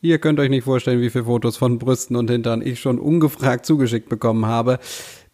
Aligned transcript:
Ihr 0.00 0.20
könnt 0.20 0.38
euch 0.38 0.48
nicht 0.48 0.62
vorstellen, 0.62 1.00
wie 1.00 1.10
viele 1.10 1.24
Fotos 1.24 1.56
von 1.56 1.80
Brüsten 1.80 2.14
und 2.14 2.30
Hintern 2.30 2.62
ich 2.62 2.78
schon 2.78 3.00
ungefragt 3.00 3.66
zugeschickt 3.66 4.08
bekommen 4.08 4.46
habe. 4.46 4.78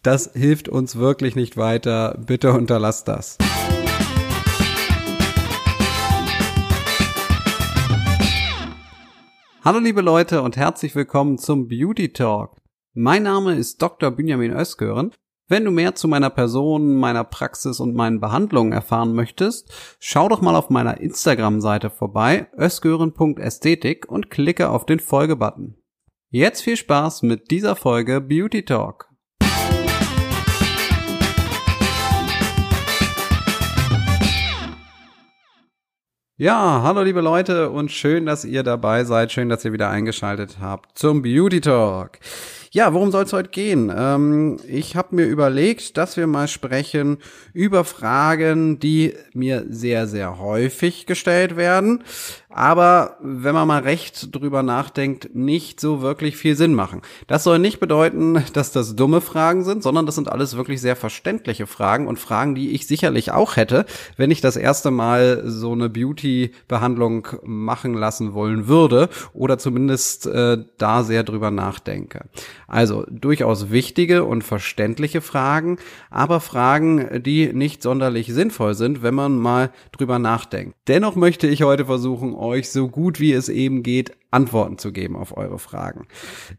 Das 0.01 0.31
hilft 0.33 0.69
uns 0.69 0.95
wirklich 0.95 1.35
nicht 1.35 1.55
weiter. 1.55 2.19
Bitte 2.25 2.51
unterlasst 2.51 3.07
das. 3.07 3.37
Hallo 9.63 9.77
liebe 9.77 10.01
Leute 10.01 10.41
und 10.41 10.57
herzlich 10.57 10.95
willkommen 10.95 11.37
zum 11.37 11.67
Beauty 11.67 12.11
Talk. 12.11 12.55
Mein 12.95 13.21
Name 13.21 13.53
ist 13.53 13.83
Dr. 13.83 14.09
Benjamin 14.09 14.51
Özgören 14.51 15.11
wenn 15.47 15.63
du 15.63 15.69
mehr 15.69 15.93
zu 15.93 16.07
meiner 16.07 16.31
Person, 16.31 16.95
meiner 16.95 17.23
Praxis 17.23 17.79
und 17.79 17.93
meinen 17.93 18.19
Behandlungen 18.19 18.71
erfahren 18.71 19.13
möchtest, 19.13 19.71
schau 19.99 20.27
doch 20.27 20.41
mal 20.41 20.55
auf 20.55 20.71
meiner 20.71 20.99
Instagram-Seite 20.99 21.91
vorbei, 21.91 22.47
ösgören.ästhetik 22.57 24.09
und 24.09 24.31
klicke 24.31 24.69
auf 24.69 24.87
den 24.87 24.99
Folge-Button. 24.99 25.75
Jetzt 26.31 26.61
viel 26.61 26.77
Spaß 26.77 27.21
mit 27.21 27.51
dieser 27.51 27.75
Folge 27.75 28.21
Beauty 28.21 28.65
Talk. 28.65 29.07
Ja, 36.37 36.81
hallo 36.83 37.03
liebe 37.03 37.21
Leute 37.21 37.69
und 37.69 37.91
schön, 37.91 38.25
dass 38.25 38.43
ihr 38.43 38.63
dabei 38.63 39.05
seid, 39.05 39.31
schön, 39.31 39.47
dass 39.47 39.63
ihr 39.63 39.71
wieder 39.71 39.89
eingeschaltet 39.89 40.57
habt 40.59 40.97
zum 40.97 41.21
Beauty 41.21 41.61
Talk. 41.61 42.19
Ja, 42.75 42.93
worum 42.93 43.09
soll 43.09 43.23
es 43.23 43.31
heute 43.31 43.51
gehen? 43.51 43.89
Ähm, 43.95 44.57
ich 44.67 44.97
habe 44.97 45.15
mir 45.15 45.23
überlegt, 45.23 45.95
dass 45.95 46.17
wir 46.17 46.27
mal 46.27 46.49
sprechen 46.49 47.19
über 47.53 47.85
Fragen, 47.85 48.79
die 48.81 49.13
mir 49.31 49.65
sehr, 49.69 50.07
sehr 50.07 50.39
häufig 50.39 51.05
gestellt 51.05 51.55
werden 51.55 52.03
aber 52.55 53.17
wenn 53.19 53.53
man 53.53 53.67
mal 53.67 53.81
recht 53.81 54.33
drüber 54.33 54.63
nachdenkt, 54.63 55.35
nicht 55.35 55.81
so 55.81 56.01
wirklich 56.01 56.37
viel 56.37 56.55
Sinn 56.55 56.73
machen. 56.73 57.01
Das 57.27 57.43
soll 57.43 57.59
nicht 57.59 57.81
bedeuten, 57.81 58.45
dass 58.53 58.71
das 58.71 58.95
dumme 58.95 59.19
Fragen 59.19 59.65
sind, 59.65 59.83
sondern 59.83 60.05
das 60.05 60.15
sind 60.15 60.29
alles 60.29 60.55
wirklich 60.55 60.79
sehr 60.79 60.95
verständliche 60.95 61.67
Fragen 61.67 62.07
und 62.07 62.17
Fragen, 62.17 62.55
die 62.55 62.71
ich 62.71 62.87
sicherlich 62.87 63.33
auch 63.33 63.57
hätte, 63.57 63.85
wenn 64.15 64.31
ich 64.31 64.39
das 64.39 64.55
erste 64.55 64.89
Mal 64.89 65.43
so 65.45 65.73
eine 65.73 65.89
Beauty-Behandlung 65.89 67.27
machen 67.43 67.93
lassen 67.93 68.33
wollen 68.33 68.69
würde 68.69 69.09
oder 69.33 69.57
zumindest 69.57 70.25
äh, 70.25 70.57
da 70.77 71.03
sehr 71.03 71.23
drüber 71.23 71.51
nachdenke. 71.51 72.21
Also 72.67 73.05
durchaus 73.09 73.69
wichtige 73.69 74.23
und 74.23 74.43
verständliche 74.43 75.19
Fragen, 75.19 75.77
aber 76.09 76.39
Fragen, 76.39 77.21
die 77.21 77.51
nicht 77.51 77.83
sonderlich 77.83 78.33
sinnvoll 78.33 78.75
sind, 78.75 79.03
wenn 79.03 79.13
man 79.13 79.37
mal 79.37 79.71
drüber 79.91 80.19
nachdenkt. 80.19 80.77
Dennoch 80.87 81.15
möchte 81.15 81.47
ich 81.47 81.63
heute 81.63 81.85
versuchen, 81.85 82.33
euch 82.45 82.69
so 82.69 82.87
gut 82.87 83.19
wie 83.19 83.33
es 83.33 83.49
eben 83.49 83.83
geht 83.83 84.13
Antworten 84.31 84.77
zu 84.77 84.91
geben 84.91 85.15
auf 85.15 85.35
eure 85.35 85.59
Fragen. 85.59 86.07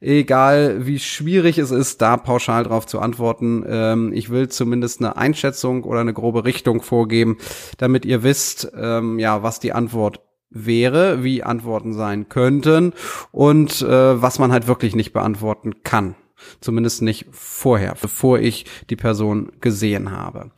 Egal 0.01 0.87
wie 0.87 0.99
schwierig 0.99 1.59
es 1.59 1.71
ist, 1.71 2.01
da 2.01 2.17
pauschal 2.17 2.65
drauf 2.65 2.87
zu 2.87 3.01
antworten, 3.01 3.65
ähm, 3.69 4.13
ich 4.13 4.31
will 4.31 4.49
zumindest 4.49 5.01
eine 5.01 5.17
Einschätzung 5.17 5.85
oder 5.85 6.01
eine 6.01 6.15
grobe 6.15 6.45
Richtung 6.45 6.83
vorgeben, 6.83 7.37
damit 7.77 8.05
ihr 8.05 8.23
wisst, 8.23 8.73
ähm, 8.77 9.19
ja, 9.19 9.43
was 9.43 9.61
die 9.61 9.73
Antwort 9.73 10.21
wäre, 10.51 11.23
wie 11.23 11.43
Antworten 11.43 11.93
sein 11.93 12.29
könnten 12.29 12.95
und 13.31 13.83
äh, 13.83 14.23
was 14.23 14.39
man 14.39 14.53
halt 14.53 14.67
wirklich 14.67 14.97
nicht 14.97 15.13
beantworten 15.13 15.83
kann. 15.83 16.15
Zumindest 16.61 17.03
nicht 17.03 17.27
vorher, 17.31 17.95
bevor 18.01 18.39
ich 18.39 18.67
die 18.89 18.97
Person 18.97 19.53
gesehen 19.61 20.11
habe 20.11 20.51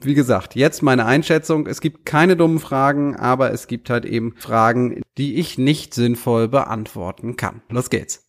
wie 0.00 0.14
gesagt, 0.14 0.54
jetzt 0.54 0.82
meine 0.82 1.06
Einschätzung. 1.06 1.66
Es 1.66 1.80
gibt 1.80 2.06
keine 2.06 2.36
dummen 2.36 2.58
Fragen, 2.58 3.16
aber 3.16 3.52
es 3.52 3.66
gibt 3.66 3.90
halt 3.90 4.04
eben 4.04 4.34
Fragen, 4.36 5.02
die 5.16 5.36
ich 5.36 5.58
nicht 5.58 5.94
sinnvoll 5.94 6.48
beantworten 6.48 7.36
kann. 7.36 7.62
Los 7.68 7.90
geht's. 7.90 8.27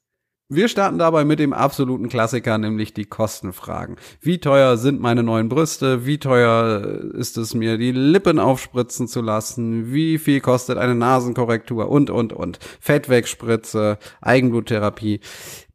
Wir 0.51 0.67
starten 0.67 0.97
dabei 0.97 1.25
mit 1.25 1.37
dem 1.37 1.53
absoluten 1.53 2.09
Klassiker, 2.09 2.57
nämlich 2.57 2.91
die 2.95 3.05
Kostenfragen. 3.05 3.97
Wie 4.19 4.39
teuer 4.39 4.77
sind 4.77 4.99
meine 4.99 5.21
neuen 5.21 5.47
Brüste? 5.47 6.07
Wie 6.07 6.17
teuer 6.17 7.03
ist 7.13 7.37
es 7.37 7.53
mir, 7.53 7.77
die 7.77 7.91
Lippen 7.91 8.39
aufspritzen 8.39 9.07
zu 9.07 9.21
lassen? 9.21 9.93
Wie 9.93 10.17
viel 10.17 10.41
kostet 10.41 10.79
eine 10.79 10.95
Nasenkorrektur? 10.95 11.87
Und, 11.87 12.09
und, 12.09 12.33
und. 12.33 12.57
Fettwegspritze, 12.79 13.99
Eigenbluttherapie 14.21 15.19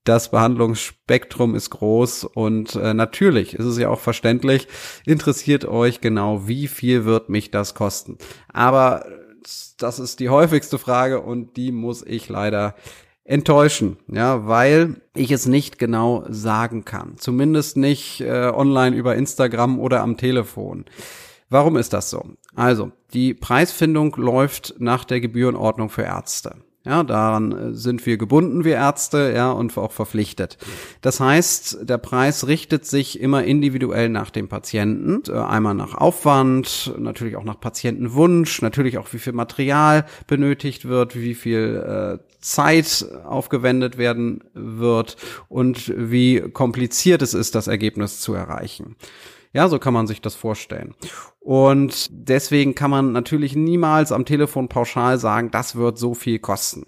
das 0.02 0.30
Behandlungsspektrum 0.32 1.54
ist 1.54 1.70
groß 1.70 2.24
und 2.24 2.74
äh, 2.74 2.92
natürlich 2.92 3.54
ist 3.54 3.64
es 3.64 3.78
ja 3.78 3.88
auch 3.88 4.00
verständlich, 4.00 4.68
interessiert 5.06 5.64
euch 5.64 6.02
genau, 6.02 6.46
wie 6.46 6.68
viel 6.68 7.06
wird 7.06 7.30
mich 7.30 7.50
das 7.50 7.74
kosten. 7.74 8.18
Aber 8.52 9.06
das 9.78 9.98
ist 9.98 10.20
die 10.20 10.28
häufigste 10.28 10.78
Frage 10.78 11.20
und 11.20 11.56
die 11.56 11.72
muss 11.72 12.04
ich 12.04 12.28
leider 12.28 12.74
enttäuschen, 13.24 13.96
ja, 14.06 14.46
weil 14.46 15.00
ich 15.14 15.30
es 15.30 15.46
nicht 15.46 15.78
genau 15.78 16.24
sagen 16.28 16.84
kann. 16.84 17.14
Zumindest 17.16 17.76
nicht 17.76 18.20
äh, 18.20 18.50
online 18.54 18.94
über 18.94 19.16
Instagram 19.16 19.78
oder 19.78 20.02
am 20.02 20.16
Telefon. 20.16 20.84
Warum 21.48 21.76
ist 21.76 21.92
das 21.92 22.10
so? 22.10 22.24
Also, 22.54 22.92
die 23.12 23.34
Preisfindung 23.34 24.14
läuft 24.16 24.74
nach 24.78 25.04
der 25.04 25.20
Gebührenordnung 25.20 25.88
für 25.88 26.02
Ärzte. 26.02 26.56
Ja, 26.86 27.02
daran 27.02 27.52
äh, 27.52 27.74
sind 27.74 28.04
wir 28.04 28.18
gebunden, 28.18 28.64
wir 28.64 28.74
Ärzte, 28.74 29.32
ja, 29.34 29.50
und 29.50 29.76
auch 29.78 29.92
verpflichtet. 29.92 30.58
Das 31.00 31.18
heißt, 31.18 31.78
der 31.88 31.96
Preis 31.96 32.46
richtet 32.46 32.84
sich 32.84 33.20
immer 33.20 33.42
individuell 33.42 34.10
nach 34.10 34.28
dem 34.28 34.48
Patienten, 34.48 35.22
äh, 35.32 35.38
einmal 35.38 35.74
nach 35.74 35.94
Aufwand, 35.94 36.92
natürlich 36.98 37.36
auch 37.36 37.44
nach 37.44 37.58
Patientenwunsch, 37.58 38.60
natürlich 38.60 38.98
auch 38.98 39.10
wie 39.14 39.18
viel 39.18 39.32
Material 39.32 40.04
benötigt 40.26 40.86
wird, 40.86 41.16
wie 41.16 41.34
viel 41.34 42.20
äh, 42.20 42.34
Zeit 42.42 43.06
aufgewendet 43.24 43.96
werden 43.96 44.44
wird 44.52 45.16
und 45.48 45.90
wie 45.96 46.40
kompliziert 46.40 47.22
es 47.22 47.32
ist, 47.32 47.54
das 47.54 47.66
Ergebnis 47.66 48.20
zu 48.20 48.34
erreichen. 48.34 48.96
Ja, 49.54 49.68
so 49.68 49.78
kann 49.78 49.94
man 49.94 50.06
sich 50.06 50.20
das 50.20 50.34
vorstellen. 50.34 50.94
Und 51.44 52.08
deswegen 52.10 52.74
kann 52.74 52.90
man 52.90 53.12
natürlich 53.12 53.54
niemals 53.54 54.12
am 54.12 54.24
Telefon 54.24 54.70
pauschal 54.70 55.18
sagen, 55.18 55.50
das 55.50 55.76
wird 55.76 55.98
so 55.98 56.14
viel 56.14 56.38
kosten. 56.38 56.86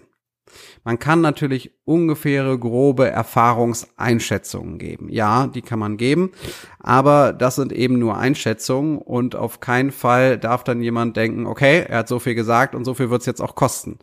Man 0.83 0.97
kann 0.97 1.21
natürlich 1.21 1.71
ungefähre 1.85 2.57
grobe 2.57 3.07
Erfahrungseinschätzungen 3.07 4.79
geben. 4.79 5.09
Ja, 5.09 5.45
die 5.45 5.61
kann 5.61 5.77
man 5.77 5.97
geben, 5.97 6.31
aber 6.79 7.33
das 7.33 7.55
sind 7.55 7.71
eben 7.71 7.99
nur 7.99 8.17
Einschätzungen 8.17 8.97
und 8.97 9.35
auf 9.35 9.59
keinen 9.59 9.91
Fall 9.91 10.39
darf 10.39 10.63
dann 10.63 10.81
jemand 10.81 11.17
denken, 11.17 11.45
okay, 11.45 11.85
er 11.87 11.99
hat 11.99 12.07
so 12.07 12.17
viel 12.17 12.33
gesagt 12.33 12.73
und 12.73 12.83
so 12.83 12.95
viel 12.95 13.11
wird 13.11 13.21
es 13.21 13.27
jetzt 13.27 13.41
auch 13.41 13.53
kosten, 13.53 13.99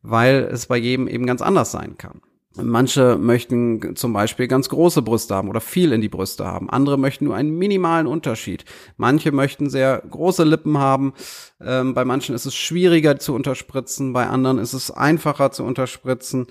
weil 0.00 0.48
es 0.50 0.64
bei 0.64 0.78
jedem 0.78 1.08
eben 1.08 1.26
ganz 1.26 1.42
anders 1.42 1.72
sein 1.72 1.98
kann. 1.98 2.22
Manche 2.56 3.16
möchten 3.16 3.94
zum 3.94 4.12
Beispiel 4.12 4.48
ganz 4.48 4.68
große 4.68 5.02
Brüste 5.02 5.36
haben 5.36 5.48
oder 5.48 5.60
viel 5.60 5.92
in 5.92 6.00
die 6.00 6.08
Brüste 6.08 6.44
haben. 6.46 6.68
Andere 6.68 6.98
möchten 6.98 7.26
nur 7.26 7.36
einen 7.36 7.56
minimalen 7.56 8.08
Unterschied. 8.08 8.64
Manche 8.96 9.30
möchten 9.30 9.70
sehr 9.70 10.02
große 10.10 10.42
Lippen 10.42 10.76
haben. 10.78 11.14
Ähm, 11.60 11.94
bei 11.94 12.04
manchen 12.04 12.34
ist 12.34 12.46
es 12.46 12.56
schwieriger 12.56 13.20
zu 13.20 13.34
unterspritzen. 13.34 14.12
Bei 14.12 14.26
anderen 14.26 14.58
ist 14.58 14.72
es 14.72 14.90
einfacher 14.90 15.52
zu 15.52 15.62
unterspritzen. 15.62 16.48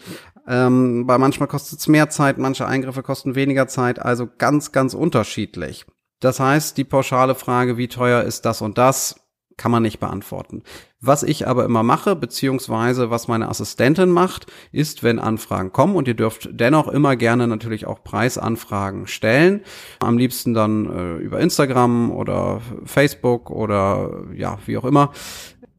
Ähm, 0.48 1.06
bei 1.06 1.18
manchmal 1.18 1.50
kostet 1.50 1.80
es 1.80 1.88
mehr 1.90 2.10
Zeit. 2.10 2.38
Manche 2.38 2.66
Eingriffe 2.66 3.04
kosten 3.04 3.36
weniger 3.36 3.68
Zeit. 3.68 4.00
Also 4.00 4.30
ganz, 4.38 4.72
ganz 4.72 4.94
unterschiedlich. 4.94 5.86
Das 6.22 6.40
heißt, 6.40 6.78
die 6.78 6.86
pauschale 6.86 7.36
Frage, 7.36 7.78
wie 7.78 7.90
teuer 7.90 8.24
ist 8.24 8.46
das 8.46 8.62
und 8.62 8.78
das, 8.78 9.16
kann 9.60 9.72
man 9.72 9.84
nicht 9.84 10.00
beantworten. 10.00 10.64
Was 11.02 11.22
ich 11.22 11.48
aber 11.48 11.66
immer 11.66 11.84
mache, 11.84 12.16
beziehungsweise 12.16 13.12
was 13.12 13.28
meine 13.28 13.50
Assistentin 13.50 14.10
macht, 14.10 14.48
ist, 14.72 15.04
wenn 15.04 15.20
Anfragen 15.20 15.74
kommen 15.74 15.96
und 15.96 16.08
ihr 16.08 16.14
dürft 16.14 16.50
dennoch 16.54 16.88
immer 16.88 17.18
gerne 17.18 17.46
natürlich 17.46 17.86
auch 17.86 18.02
Preisanfragen 18.04 19.06
stellen. 19.06 19.62
Am 20.00 20.18
liebsten 20.18 20.54
dann 20.54 20.86
äh, 20.86 21.18
über 21.18 21.42
Instagram 21.42 22.10
oder 22.10 22.62
Facebook 22.86 23.52
oder 23.52 24.24
ja, 24.34 24.58
wie 24.66 24.78
auch 24.78 24.86
immer. 24.86 25.12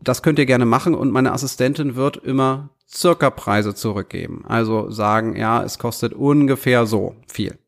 Das 0.03 0.23
könnt 0.23 0.39
ihr 0.39 0.47
gerne 0.47 0.67
machen 0.67 0.95
und 0.95 1.11
meine 1.11 1.33
Assistentin 1.33 1.97
wird 1.97 2.19
immer 2.19 2.69
circa 2.87 3.31
Preise 3.31 3.75
zurückgeben. 3.75 4.45
Also 4.47 4.91
sagen, 4.91 5.37
ja, 5.37 5.63
es 5.63 5.79
kostet 5.79 6.13
ungefähr 6.13 6.85
so 6.85 7.15
viel. 7.27 7.59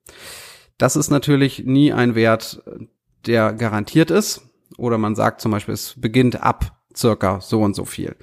Das 0.77 0.95
ist 0.95 1.11
natürlich 1.11 1.65
nie 1.65 1.93
ein 1.93 2.15
Wert, 2.15 2.63
der 3.25 3.55
garantiert 3.55 4.11
ist 4.11 4.52
oder 4.79 4.99
man 4.99 5.15
sagt 5.15 5.41
zum 5.41 5.53
Beispiel, 5.53 5.75
es 5.75 5.95
beginnt 5.99 6.43
ab 6.43 6.77
circa 6.97 7.41
so 7.41 7.63
und 7.63 7.75
so 7.75 7.85
viel. 7.85 8.17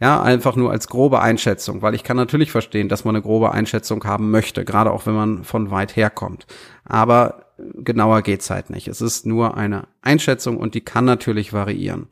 Ja, 0.00 0.22
einfach 0.22 0.56
nur 0.56 0.70
als 0.70 0.88
grobe 0.88 1.20
Einschätzung, 1.20 1.80
weil 1.80 1.94
ich 1.94 2.02
kann 2.02 2.16
natürlich 2.16 2.50
verstehen, 2.50 2.88
dass 2.88 3.04
man 3.04 3.14
eine 3.14 3.22
grobe 3.22 3.52
Einschätzung 3.52 4.04
haben 4.04 4.30
möchte, 4.30 4.64
gerade 4.64 4.90
auch 4.90 5.06
wenn 5.06 5.14
man 5.14 5.44
von 5.44 5.70
weit 5.70 5.96
her 5.96 6.10
kommt. 6.10 6.46
Aber 6.84 7.44
genauer 7.56 8.22
geht's 8.22 8.50
halt 8.50 8.70
nicht. 8.70 8.88
Es 8.88 9.00
ist 9.00 9.24
nur 9.24 9.56
eine 9.56 9.86
Einschätzung 10.02 10.56
und 10.56 10.74
die 10.74 10.80
kann 10.80 11.04
natürlich 11.04 11.52
variieren. 11.52 12.08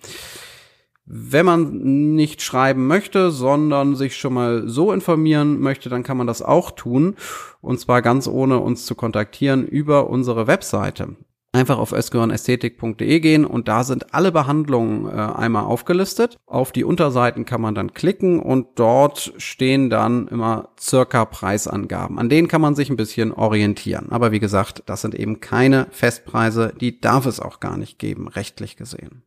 Wenn 1.05 1.45
man 1.45 2.15
nicht 2.15 2.43
schreiben 2.43 2.87
möchte, 2.87 3.33
sondern 3.33 3.97
sich 3.97 4.17
schon 4.17 4.35
mal 4.35 4.69
so 4.69 4.93
informieren 4.93 5.61
möchte, 5.61 5.89
dann 5.89 6.05
kann 6.05 6.17
man 6.17 6.29
das 6.29 6.43
auch 6.43 6.71
tun. 6.71 7.17
Und 7.61 7.81
zwar 7.81 8.03
ganz 8.03 8.29
ohne 8.29 8.61
uns 8.61 8.87
zu 8.87 8.95
kontaktieren 8.95 9.67
über 9.67 10.09
unsere 10.09 10.47
Webseite. 10.47 11.17
Einfach 11.53 11.79
auf 11.79 11.93
ösgehirnästhetik.de 11.93 13.21
gehen 13.21 13.45
und 13.45 13.69
da 13.69 13.85
sind 13.85 14.15
alle 14.15 14.33
Behandlungen 14.33 15.07
äh, 15.07 15.13
einmal 15.13 15.65
aufgelistet. 15.65 16.39
Auf 16.47 16.73
die 16.73 16.85
Unterseiten 16.85 17.45
kann 17.45 17.61
man 17.61 17.75
dann 17.75 17.93
klicken 17.93 18.41
und 18.41 18.69
dort 18.77 19.35
stehen 19.37 19.91
dann 19.91 20.29
immer 20.29 20.71
circa 20.81 21.27
Preisangaben. 21.27 22.19
An 22.19 22.31
denen 22.31 22.49
kann 22.49 22.63
man 22.63 22.75
sich 22.75 22.89
ein 22.89 22.97
bisschen 22.97 23.33
orientieren. 23.33 24.11
Aber 24.11 24.33
wie 24.33 24.41
gesagt, 24.41 24.83
das 24.87 25.03
sind 25.03 25.15
eben 25.15 25.41
keine 25.41 25.89
Festpreise, 25.91 26.73
die 26.81 27.01
darf 27.01 27.27
es 27.27 27.39
auch 27.39 27.61
gar 27.61 27.77
nicht 27.77 27.99
geben, 27.99 28.29
rechtlich 28.29 28.77
gesehen. 28.77 29.23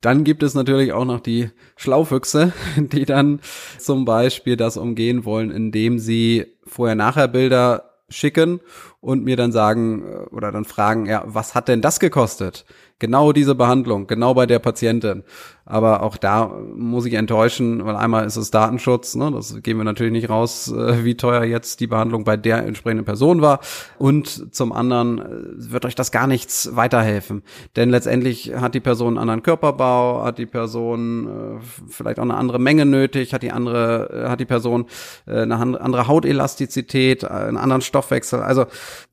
Dann 0.00 0.24
gibt 0.24 0.42
es 0.42 0.54
natürlich 0.54 0.92
auch 0.92 1.04
noch 1.04 1.20
die 1.20 1.50
Schlaufüchse, 1.76 2.52
die 2.76 3.04
dann 3.04 3.40
zum 3.78 4.06
Beispiel 4.06 4.56
das 4.56 4.78
umgehen 4.78 5.24
wollen, 5.26 5.50
indem 5.50 5.98
sie 5.98 6.46
vorher-nachher 6.64 7.28
Bilder 7.28 7.90
schicken 8.08 8.60
und 9.06 9.22
mir 9.22 9.36
dann 9.36 9.52
sagen 9.52 10.02
äh, 10.02 10.34
oder 10.34 10.50
dann 10.50 10.64
fragen, 10.64 11.06
ja, 11.06 11.22
was 11.26 11.54
hat 11.54 11.68
denn 11.68 11.80
das 11.80 12.00
gekostet? 12.00 12.64
Genau 12.98 13.32
diese 13.32 13.54
Behandlung, 13.54 14.06
genau 14.06 14.34
bei 14.34 14.46
der 14.46 14.58
Patientin. 14.58 15.22
Aber 15.66 16.02
auch 16.02 16.16
da 16.16 16.46
muss 16.74 17.04
ich 17.06 17.14
enttäuschen, 17.14 17.84
weil 17.84 17.94
einmal 17.94 18.24
ist 18.24 18.36
es 18.36 18.50
Datenschutz, 18.50 19.16
ne, 19.16 19.30
das 19.32 19.62
geben 19.62 19.80
wir 19.80 19.84
natürlich 19.84 20.12
nicht 20.12 20.30
raus, 20.30 20.72
äh, 20.72 21.04
wie 21.04 21.16
teuer 21.16 21.44
jetzt 21.44 21.80
die 21.80 21.86
Behandlung 21.86 22.24
bei 22.24 22.36
der 22.36 22.64
entsprechenden 22.64 23.04
Person 23.04 23.42
war. 23.42 23.60
Und 23.98 24.54
zum 24.54 24.72
anderen 24.72 25.18
äh, 25.18 25.72
wird 25.72 25.84
euch 25.84 25.94
das 25.94 26.10
gar 26.10 26.26
nichts 26.26 26.70
weiterhelfen. 26.74 27.42
Denn 27.76 27.90
letztendlich 27.90 28.54
hat 28.54 28.74
die 28.74 28.80
Person 28.80 29.08
einen 29.08 29.18
anderen 29.18 29.42
Körperbau, 29.42 30.24
hat 30.24 30.38
die 30.38 30.46
Person 30.46 31.60
vielleicht 31.88 32.18
auch 32.18 32.24
eine 32.24 32.36
andere 32.36 32.58
Menge 32.58 32.86
nötig, 32.86 33.34
hat 33.34 33.42
die 33.42 33.52
andere, 33.52 34.26
hat 34.28 34.40
die 34.40 34.44
Person 34.44 34.86
eine 35.26 35.56
andere 35.56 36.06
Hautelastizität, 36.08 37.24
einen 37.24 37.56
anderen 37.56 37.82
Stoffwechsel. 37.82 38.40
Also 38.40 38.66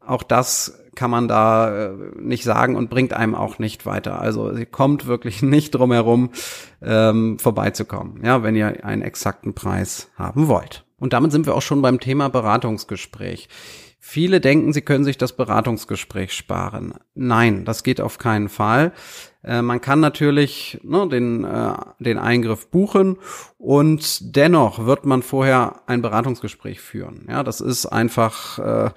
auch 0.06 0.24
das 0.24 0.80
kann 0.96 1.10
man 1.10 1.28
da 1.28 1.88
äh, 1.88 1.92
nicht 2.16 2.44
sagen 2.44 2.76
und 2.76 2.90
bringt 2.90 3.14
einem 3.14 3.36
auch 3.36 3.60
nicht 3.60 3.86
weiter. 3.86 4.20
Also 4.20 4.54
sie 4.56 4.66
kommt 4.66 5.08
wirklich 5.08 5.42
nicht 5.42 5.72
drum 5.72 5.92
herum, 5.92 6.32
ähm, 6.82 7.40
vorbeizukommen, 7.40 8.24
ja, 8.24 8.44
wenn 8.44 8.56
ihr 8.56 8.86
einen 8.86 9.02
exakten 9.02 9.54
Preis 9.54 10.10
haben 10.16 10.48
wollt. 10.48 10.86
Und 11.00 11.14
damit 11.14 11.32
sind 11.32 11.46
wir 11.46 11.56
auch 11.56 11.62
schon 11.62 11.82
beim 11.82 12.00
Thema 12.00 12.30
Beratungsgespräch. 12.30 13.50
Viele 14.00 14.42
denken, 14.42 14.74
sie 14.74 14.82
können 14.82 15.06
sich 15.06 15.18
das 15.18 15.34
Beratungsgespräch 15.34 16.34
sparen. 16.34 16.94
Nein, 17.16 17.66
das 17.66 17.84
geht 17.84 18.02
auf 18.02 18.18
keinen 18.18 18.50
Fall. 18.50 18.92
Äh, 19.44 19.62
man 19.62 19.82
kann 19.82 20.00
natürlich 20.00 20.80
ne, 20.84 21.08
den, 21.08 21.44
äh, 21.44 21.74
den 22.00 22.18
Eingriff 22.18 22.68
buchen 22.70 23.18
und 23.58 24.36
dennoch 24.36 24.86
wird 24.86 25.06
man 25.06 25.22
vorher 25.22 25.82
ein 25.86 26.02
Beratungsgespräch 26.02 26.80
führen. 26.80 27.28
Ja, 27.30 27.44
das 27.44 27.62
ist 27.62 27.86
einfach, 27.86 28.60
äh, 28.60 28.92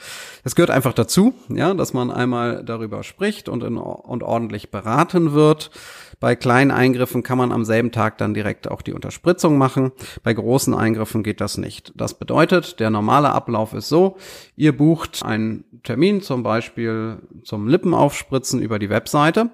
das 0.44 0.54
gehört 0.54 0.70
einfach 0.70 0.93
dazu, 0.93 1.34
ja, 1.48 1.75
dass 1.75 1.93
man 1.93 2.10
einmal 2.10 2.64
darüber 2.64 3.02
spricht 3.02 3.48
und, 3.48 3.62
in, 3.62 3.76
und 3.76 4.22
ordentlich 4.22 4.70
beraten 4.70 5.32
wird. 5.32 5.70
Bei 6.19 6.34
kleinen 6.34 6.70
Eingriffen 6.70 7.22
kann 7.22 7.37
man 7.37 7.52
am 7.52 7.66
selben 7.66 7.93
Tag 7.93 8.16
dann 8.19 8.32
direkt 8.32 8.70
auch 8.70 8.81
die 8.81 8.94
Unterspritzung 8.94 9.58
machen. 9.58 9.93
Bei 10.22 10.32
großen 10.32 10.72
Eingriffen 10.72 11.22
geht 11.22 11.43
das 11.43 11.58
nicht. 11.58 11.93
Das 11.94 12.14
bedeutet, 12.14 12.81
der 12.81 12.88
normale 12.88 13.32
Ablauf 13.32 13.75
ist 13.75 13.90
so, 13.90 14.16
ihr 14.56 14.75
bucht 14.75 15.22
einen 15.25 15.64
Termin 15.82 16.22
zum 16.22 16.43
Beispiel 16.43 17.19
zum 17.44 17.69
Lippenaufspritzen 17.69 18.62
über 18.62 18.78
die 18.78 18.88
Webseite 18.88 19.50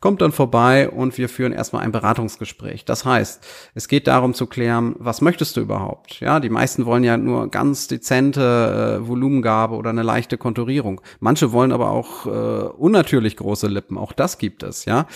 kommt 0.00 0.20
dann 0.20 0.32
vorbei 0.32 0.90
und 0.90 1.16
wir 1.16 1.28
führen 1.28 1.52
erstmal 1.52 1.82
ein 1.82 1.92
Beratungsgespräch. 1.92 2.84
Das 2.84 3.04
heißt, 3.04 3.44
es 3.74 3.88
geht 3.88 4.06
darum 4.06 4.34
zu 4.34 4.46
klären, 4.46 4.94
was 4.98 5.20
möchtest 5.20 5.56
du 5.56 5.62
überhaupt? 5.62 6.20
Ja, 6.20 6.38
die 6.38 6.50
meisten 6.50 6.84
wollen 6.84 7.02
ja 7.02 7.16
nur 7.16 7.50
ganz 7.50 7.88
dezente 7.88 9.00
äh, 9.00 9.08
Volumengabe 9.08 9.74
oder 9.74 9.90
eine 9.90 10.02
leichte 10.02 10.36
Konturierung. 10.36 11.00
Manche 11.20 11.52
wollen 11.52 11.72
aber 11.72 11.90
auch 11.90 12.26
äh, 12.26 12.68
unnatürlich 12.68 13.36
große 13.36 13.68
Lippen. 13.68 13.96
Auch 13.96 14.12
das 14.12 14.38
gibt 14.38 14.62
es, 14.62 14.84
ja. 14.84 15.06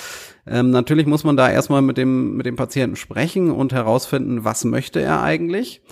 Ähm, 0.46 0.70
natürlich 0.70 1.06
muss 1.06 1.24
man 1.24 1.36
da 1.36 1.50
erstmal 1.50 1.82
mit 1.82 1.98
dem, 1.98 2.36
mit 2.36 2.46
dem 2.46 2.56
Patienten 2.56 2.96
sprechen 2.96 3.50
und 3.50 3.72
herausfinden, 3.72 4.44
was 4.44 4.64
möchte 4.64 5.00
er 5.00 5.22
eigentlich. 5.22 5.82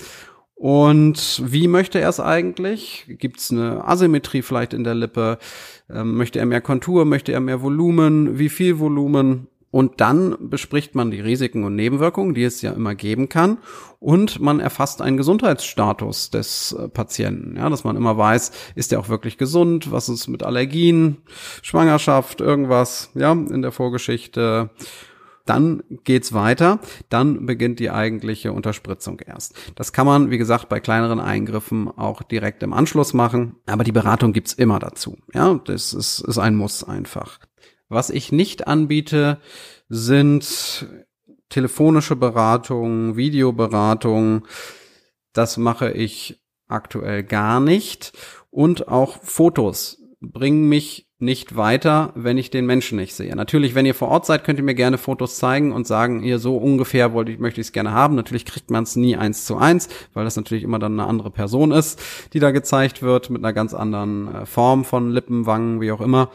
Und 0.58 1.40
wie 1.44 1.68
möchte 1.68 2.00
er 2.00 2.08
es 2.08 2.18
eigentlich? 2.18 3.04
Gibt 3.06 3.38
es 3.38 3.52
eine 3.52 3.86
Asymmetrie 3.86 4.42
vielleicht 4.42 4.74
in 4.74 4.82
der 4.82 4.96
Lippe? 4.96 5.38
Ähm, 5.88 6.16
möchte 6.16 6.40
er 6.40 6.46
mehr 6.46 6.60
Kontur? 6.60 7.04
Möchte 7.04 7.30
er 7.30 7.38
mehr 7.38 7.62
Volumen? 7.62 8.40
Wie 8.40 8.48
viel 8.48 8.80
Volumen? 8.80 9.46
Und 9.70 10.00
dann 10.00 10.36
bespricht 10.50 10.96
man 10.96 11.12
die 11.12 11.20
Risiken 11.20 11.62
und 11.62 11.76
Nebenwirkungen, 11.76 12.34
die 12.34 12.42
es 12.42 12.60
ja 12.60 12.72
immer 12.72 12.96
geben 12.96 13.28
kann. 13.28 13.58
Und 14.00 14.40
man 14.40 14.58
erfasst 14.58 15.00
einen 15.00 15.16
Gesundheitsstatus 15.16 16.30
des 16.30 16.72
äh, 16.72 16.88
Patienten. 16.88 17.56
Ja, 17.56 17.68
dass 17.68 17.84
man 17.84 17.94
immer 17.94 18.18
weiß, 18.18 18.50
ist 18.74 18.92
er 18.92 18.98
auch 18.98 19.08
wirklich 19.08 19.38
gesund? 19.38 19.92
Was 19.92 20.08
ist 20.08 20.26
mit 20.26 20.42
Allergien? 20.42 21.18
Schwangerschaft? 21.62 22.40
Irgendwas? 22.40 23.10
Ja, 23.14 23.30
in 23.30 23.62
der 23.62 23.70
Vorgeschichte 23.70 24.70
dann 25.48 25.82
geht's 26.04 26.32
weiter, 26.32 26.80
dann 27.08 27.46
beginnt 27.46 27.80
die 27.80 27.90
eigentliche 27.90 28.52
Unterspritzung 28.52 29.20
erst. 29.20 29.54
Das 29.74 29.92
kann 29.92 30.06
man, 30.06 30.30
wie 30.30 30.38
gesagt, 30.38 30.68
bei 30.68 30.80
kleineren 30.80 31.20
Eingriffen 31.20 31.88
auch 31.88 32.22
direkt 32.22 32.62
im 32.62 32.72
Anschluss 32.72 33.14
machen, 33.14 33.56
aber 33.66 33.84
die 33.84 33.92
Beratung 33.92 34.32
gibt's 34.32 34.52
immer 34.52 34.78
dazu. 34.78 35.16
Ja, 35.32 35.60
das 35.64 35.92
ist, 35.92 36.20
ist 36.20 36.38
ein 36.38 36.56
Muss 36.56 36.84
einfach. 36.84 37.38
Was 37.88 38.10
ich 38.10 38.32
nicht 38.32 38.66
anbiete, 38.66 39.38
sind 39.88 40.86
telefonische 41.48 42.16
Beratungen, 42.16 43.16
Videoberatungen. 43.16 44.42
Das 45.32 45.56
mache 45.56 45.92
ich 45.92 46.42
aktuell 46.68 47.22
gar 47.22 47.60
nicht. 47.60 48.12
Und 48.50 48.88
auch 48.88 49.22
Fotos 49.22 49.97
bringen 50.20 50.68
mich 50.68 51.08
nicht 51.20 51.56
weiter, 51.56 52.12
wenn 52.14 52.38
ich 52.38 52.50
den 52.50 52.64
Menschen 52.66 52.96
nicht 52.96 53.14
sehe. 53.14 53.34
Natürlich, 53.34 53.74
wenn 53.74 53.86
ihr 53.86 53.94
vor 53.94 54.08
Ort 54.08 54.26
seid, 54.26 54.44
könnt 54.44 54.58
ihr 54.58 54.64
mir 54.64 54.74
gerne 54.74 54.98
Fotos 54.98 55.36
zeigen 55.36 55.72
und 55.72 55.86
sagen, 55.86 56.22
ihr 56.22 56.38
so 56.38 56.56
ungefähr 56.56 57.12
wollte 57.12 57.32
ich, 57.32 57.38
möchte 57.38 57.60
ich 57.60 57.68
es 57.68 57.72
gerne 57.72 57.92
haben. 57.92 58.14
Natürlich 58.14 58.44
kriegt 58.44 58.70
man 58.70 58.84
es 58.84 58.94
nie 58.94 59.16
eins 59.16 59.44
zu 59.44 59.56
eins, 59.56 59.88
weil 60.14 60.24
das 60.24 60.36
natürlich 60.36 60.62
immer 60.62 60.78
dann 60.78 60.98
eine 60.98 61.08
andere 61.08 61.30
Person 61.30 61.72
ist, 61.72 62.00
die 62.32 62.38
da 62.38 62.52
gezeigt 62.52 63.02
wird, 63.02 63.30
mit 63.30 63.44
einer 63.44 63.52
ganz 63.52 63.74
anderen 63.74 64.32
äh, 64.32 64.46
Form 64.46 64.84
von 64.84 65.10
Lippen, 65.10 65.46
Wangen, 65.46 65.80
wie 65.80 65.90
auch 65.90 66.00
immer. 66.00 66.30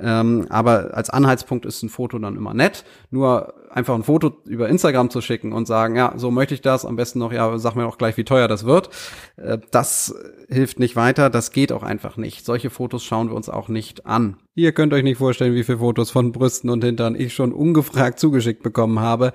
Ähm, 0.00 0.46
aber 0.48 0.94
als 0.94 1.10
Anhaltspunkt 1.10 1.66
ist 1.66 1.82
ein 1.82 1.88
Foto 1.88 2.18
dann 2.18 2.36
immer 2.36 2.54
nett. 2.54 2.84
Nur 3.10 3.54
einfach 3.70 3.94
ein 3.94 4.04
Foto 4.04 4.36
über 4.44 4.68
Instagram 4.68 5.10
zu 5.10 5.20
schicken 5.20 5.52
und 5.52 5.66
sagen, 5.66 5.96
ja, 5.96 6.12
so 6.16 6.30
möchte 6.30 6.54
ich 6.54 6.60
das, 6.60 6.84
am 6.84 6.96
besten 6.96 7.18
noch, 7.18 7.32
ja, 7.32 7.58
sag 7.58 7.74
mir 7.74 7.86
auch 7.86 7.98
gleich, 7.98 8.16
wie 8.16 8.24
teuer 8.24 8.48
das 8.48 8.64
wird. 8.64 8.90
Äh, 9.36 9.58
das 9.70 10.14
hilft 10.48 10.78
nicht 10.78 10.96
weiter, 10.96 11.30
das 11.30 11.52
geht 11.52 11.72
auch 11.72 11.82
einfach 11.82 12.16
nicht. 12.16 12.44
Solche 12.44 12.70
Fotos 12.70 13.04
schauen 13.04 13.28
wir 13.28 13.36
uns 13.36 13.48
auch 13.48 13.68
nicht 13.68 14.06
an. 14.06 14.36
Ihr 14.54 14.72
könnt 14.72 14.92
euch 14.92 15.04
nicht 15.04 15.18
vorstellen, 15.18 15.54
wie 15.54 15.64
viele 15.64 15.78
Fotos 15.78 16.10
von 16.10 16.32
Brüsten 16.32 16.70
und 16.70 16.82
Hintern 16.82 17.14
ich 17.14 17.34
schon 17.34 17.52
ungefragt 17.52 18.18
zugeschickt 18.18 18.62
bekommen 18.62 19.00
habe. 19.00 19.32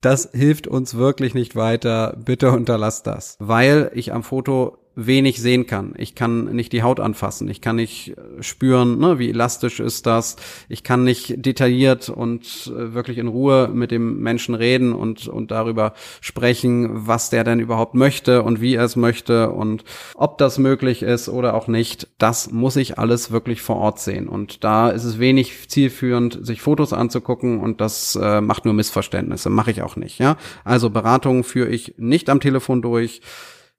Das 0.00 0.30
hilft 0.32 0.66
uns 0.66 0.96
wirklich 0.96 1.34
nicht 1.34 1.56
weiter. 1.56 2.16
Bitte 2.24 2.52
unterlasst 2.52 3.06
das. 3.06 3.36
Weil 3.38 3.90
ich 3.94 4.12
am 4.12 4.22
Foto 4.22 4.78
wenig 4.96 5.40
sehen 5.40 5.66
kann. 5.66 5.94
Ich 5.96 6.14
kann 6.14 6.46
nicht 6.46 6.72
die 6.72 6.82
Haut 6.82 6.98
anfassen. 6.98 7.48
Ich 7.48 7.60
kann 7.60 7.76
nicht 7.76 8.16
äh, 8.16 8.42
spüren, 8.42 8.98
ne, 8.98 9.18
wie 9.18 9.30
elastisch 9.30 9.78
ist 9.78 10.06
das. 10.06 10.36
Ich 10.68 10.82
kann 10.82 11.04
nicht 11.04 11.34
detailliert 11.44 12.08
und 12.08 12.72
äh, 12.74 12.92
wirklich 12.92 13.18
in 13.18 13.28
Ruhe 13.28 13.70
mit 13.72 13.92
dem 13.92 14.20
Menschen 14.20 14.54
reden 14.54 14.92
und, 14.92 15.28
und 15.28 15.52
darüber 15.52 15.94
sprechen, 16.20 17.06
was 17.06 17.30
der 17.30 17.44
denn 17.44 17.60
überhaupt 17.60 17.94
möchte 17.94 18.42
und 18.42 18.60
wie 18.60 18.74
er 18.74 18.84
es 18.84 18.96
möchte 18.96 19.50
und 19.50 19.84
ob 20.14 20.38
das 20.38 20.58
möglich 20.58 21.02
ist 21.02 21.28
oder 21.28 21.54
auch 21.54 21.68
nicht. 21.68 22.08
Das 22.18 22.50
muss 22.50 22.76
ich 22.76 22.98
alles 22.98 23.30
wirklich 23.30 23.62
vor 23.62 23.76
Ort 23.76 24.00
sehen. 24.00 24.28
Und 24.28 24.64
da 24.64 24.90
ist 24.90 25.04
es 25.04 25.20
wenig 25.20 25.68
zielführend, 25.68 26.44
sich 26.44 26.60
Fotos 26.60 26.92
anzugucken 26.92 27.60
und 27.60 27.80
das 27.80 28.18
äh, 28.20 28.40
macht 28.40 28.64
nur 28.64 28.74
Missverständnisse. 28.74 29.50
Mache 29.50 29.70
ich 29.70 29.82
auch 29.82 29.94
nicht. 29.94 30.18
Ja, 30.18 30.36
also 30.64 30.90
Beratungen 30.90 31.44
führe 31.44 31.68
ich 31.68 31.94
nicht 31.96 32.28
am 32.28 32.40
Telefon 32.40 32.82
durch 32.82 33.20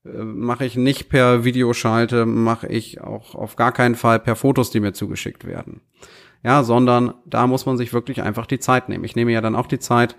mache 0.04 0.66
ich 0.66 0.76
nicht 0.76 1.10
per 1.10 1.44
Videoschalte, 1.44 2.26
mache 2.26 2.68
ich 2.68 3.02
auch 3.02 3.36
auf 3.36 3.56
gar 3.56 3.72
keinen 3.72 3.96
Fall 3.96 4.20
per 4.20 4.36
Fotos, 4.36 4.72
die 4.72 4.80
mir 4.80 4.94
zugeschickt 4.94 5.46
werden. 5.46 5.82
Ja, 6.44 6.64
sondern 6.64 7.14
da 7.26 7.46
muss 7.46 7.68
man 7.68 7.78
sich 7.78 7.94
wirklich 7.94 8.24
einfach 8.24 8.48
die 8.48 8.58
Zeit 8.58 8.90
nehmen. 8.90 9.04
Ich 9.04 9.16
nehme 9.16 9.32
ja 9.32 9.42
dann 9.42 9.56
auch 9.56 9.68
die 9.68 9.78
Zeit, 9.78 10.16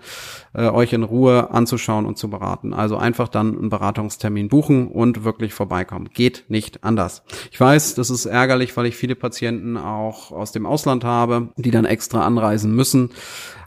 äh, 0.53 0.69
euch 0.69 0.93
in 0.93 1.03
Ruhe 1.03 1.51
anzuschauen 1.51 2.05
und 2.05 2.17
zu 2.17 2.29
beraten. 2.29 2.73
Also 2.73 2.95
einfach 2.95 3.27
dann 3.27 3.57
einen 3.57 3.69
Beratungstermin 3.69 4.47
buchen 4.47 4.87
und 4.87 5.25
wirklich 5.25 5.53
vorbeikommen. 5.53 6.09
Geht 6.13 6.45
nicht 6.47 6.85
anders. 6.85 7.23
Ich 7.51 7.59
weiß, 7.59 7.95
das 7.95 8.09
ist 8.09 8.25
ärgerlich, 8.25 8.75
weil 8.77 8.85
ich 8.85 8.95
viele 8.95 9.15
Patienten 9.15 9.75
auch 9.75 10.31
aus 10.31 10.53
dem 10.53 10.65
Ausland 10.65 11.03
habe, 11.03 11.49
die 11.57 11.71
dann 11.71 11.83
extra 11.83 12.25
anreisen 12.25 12.73
müssen. 12.73 13.09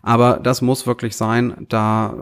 Aber 0.03 0.39
das 0.43 0.63
muss 0.63 0.87
wirklich 0.87 1.15
sein. 1.15 1.67
Da, 1.69 2.15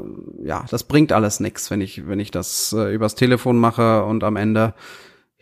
ja, 0.43 0.65
das 0.69 0.83
bringt 0.83 1.13
alles 1.13 1.39
nichts, 1.39 1.71
wenn 1.71 1.81
ich, 1.81 2.09
wenn 2.09 2.19
ich 2.19 2.33
das 2.33 2.73
äh, 2.73 2.93
übers 2.93 3.15
Telefon 3.15 3.59
mache 3.59 4.05
und 4.05 4.25
am 4.25 4.35
Ende 4.35 4.75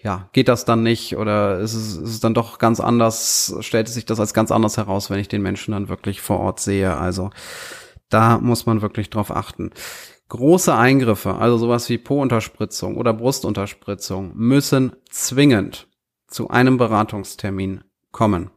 ja, 0.02 0.28
geht 0.32 0.49
das 0.49 0.64
dann 0.64 0.82
nicht 0.82 1.16
oder 1.16 1.61
ist 1.61 1.75
es, 1.75 1.97
ist 1.97 2.09
es 2.09 2.21
dann 2.21 2.35
doch 2.35 2.59
ganz 2.59 2.80
anders, 2.80 3.54
stellt 3.61 3.88
sich 3.88 4.04
das 4.04 4.18
als 4.18 4.35
ganz 4.35 4.50
anders 4.50 4.76
heraus, 4.76 5.11
wenn 5.11 5.21
ich 5.21 5.28
den 5.28 5.42
Menschen 5.42 5.73
dann 5.73 5.88
wirklich 5.88 6.21
vor 6.21 6.40
Ort 6.40 6.59
sehe. 6.61 6.97
Also 6.97 7.30
da 8.09 8.38
muss 8.38 8.66
man 8.66 8.82
wirklich 8.82 9.11
drauf 9.11 9.30
achten. 9.30 9.71
Große 10.28 10.75
Eingriffe, 10.75 11.37
also 11.37 11.56
sowas 11.56 11.88
wie 11.88 11.99
Po-Unterspritzung 11.99 12.97
oder 12.97 13.12
Brustunterspritzung, 13.12 14.32
müssen 14.35 14.92
zwingend 15.11 15.88
zu 16.26 16.49
einem 16.49 16.78
Beratungstermin 16.78 17.85
kommen. 18.11 18.50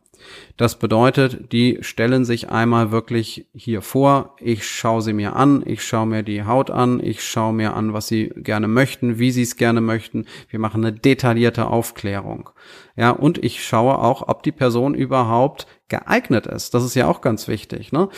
Das 0.57 0.79
bedeutet, 0.79 1.51
die 1.51 1.79
stellen 1.81 2.24
sich 2.24 2.50
einmal 2.50 2.91
wirklich 2.91 3.45
hier 3.53 3.81
vor, 3.81 4.35
ich 4.39 4.65
schaue 4.65 5.01
sie 5.01 5.12
mir 5.12 5.35
an, 5.35 5.63
ich 5.65 5.83
schaue 5.83 6.05
mir 6.05 6.24
die 6.24 6.45
Haut 6.45 6.71
an, 6.71 7.01
ich 7.03 7.24
schaue 7.24 7.53
mir 7.53 7.74
an, 7.74 7.91
was 7.91 8.07
sie 8.07 8.31
gerne 8.38 8.69
möchten, 8.69 9.19
wie 9.19 9.31
sie 9.31 9.41
es 9.41 9.57
gerne 9.57 9.81
möchten. 9.81 10.25
Wir 10.50 10.59
machen 10.59 10.85
eine 10.85 10.97
detaillierte 10.97 11.67
Aufklärung. 11.67 12.50
Ja, 12.95 13.09
und 13.09 13.43
ich 13.43 13.65
schaue 13.65 13.97
auch, 14.00 14.29
ob 14.29 14.43
die 14.43 14.53
Person 14.53 14.93
überhaupt 14.93 15.67
geeignet 15.88 16.47
ist. 16.47 16.74
Das 16.74 16.83
ist 16.83 16.95
ja 16.95 17.07
auch 17.07 17.21
ganz 17.21 17.47
wichtig. 17.47 17.91
Ne? 17.91 18.09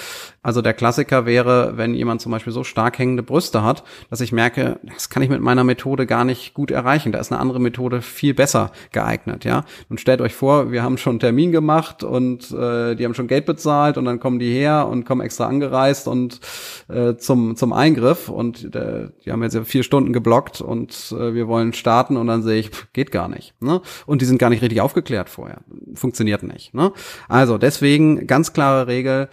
Also 0.41 0.61
der 0.61 0.73
Klassiker 0.73 1.25
wäre, 1.25 1.73
wenn 1.75 1.93
jemand 1.93 2.21
zum 2.21 2.31
Beispiel 2.31 2.53
so 2.53 2.63
stark 2.63 2.97
hängende 2.97 3.23
Brüste 3.23 3.63
hat, 3.63 3.83
dass 4.09 4.21
ich 4.21 4.31
merke, 4.31 4.79
das 4.83 5.09
kann 5.09 5.21
ich 5.21 5.29
mit 5.29 5.41
meiner 5.41 5.65
Methode 5.65 6.05
gar 6.05 6.23
nicht 6.23 6.53
gut 6.53 6.71
erreichen. 6.71 7.11
Da 7.11 7.19
ist 7.19 7.31
eine 7.31 7.41
andere 7.41 7.59
Methode 7.59 8.01
viel 8.01 8.33
besser 8.33 8.71
geeignet. 8.93 9.43
Ja, 9.43 9.65
und 9.89 9.99
stellt 9.99 10.21
euch 10.21 10.33
vor, 10.33 10.71
wir 10.71 10.83
haben 10.83 10.97
schon 10.97 11.13
einen 11.13 11.19
Termin 11.19 11.51
gemacht 11.51 12.03
und 12.03 12.26
äh, 12.35 12.95
die 12.95 13.05
haben 13.05 13.13
schon 13.13 13.27
Geld 13.27 13.45
bezahlt 13.45 13.97
und 13.97 14.05
dann 14.05 14.19
kommen 14.19 14.39
die 14.39 14.51
her 14.51 14.87
und 14.87 15.05
kommen 15.05 15.21
extra 15.21 15.47
angereist 15.47 16.07
und 16.07 16.39
äh, 16.87 17.15
zum 17.15 17.55
zum 17.55 17.73
Eingriff 17.73 18.29
und 18.29 18.75
äh, 18.75 19.09
die 19.23 19.31
haben 19.31 19.43
jetzt 19.43 19.57
vier 19.65 19.83
Stunden 19.83 20.13
geblockt 20.13 20.61
und 20.61 21.13
äh, 21.17 21.33
wir 21.33 21.47
wollen 21.47 21.73
starten 21.73 22.17
und 22.17 22.27
dann 22.27 22.43
sehe 22.43 22.59
ich, 22.59 22.71
geht 22.93 23.11
gar 23.11 23.27
nicht. 23.27 23.53
Ne? 23.61 23.81
Und 24.05 24.21
die 24.21 24.25
sind 24.25 24.37
gar 24.37 24.49
nicht 24.49 24.61
richtig 24.61 24.81
aufgeklärt 24.81 25.29
vorher. 25.29 25.61
Funktioniert 25.95 26.43
nicht. 26.43 26.73
Ne? 26.73 26.91
Also 27.27 27.57
deswegen 27.57 28.27
ganz 28.27 28.53
klare 28.53 28.87
Regel. 28.87 29.29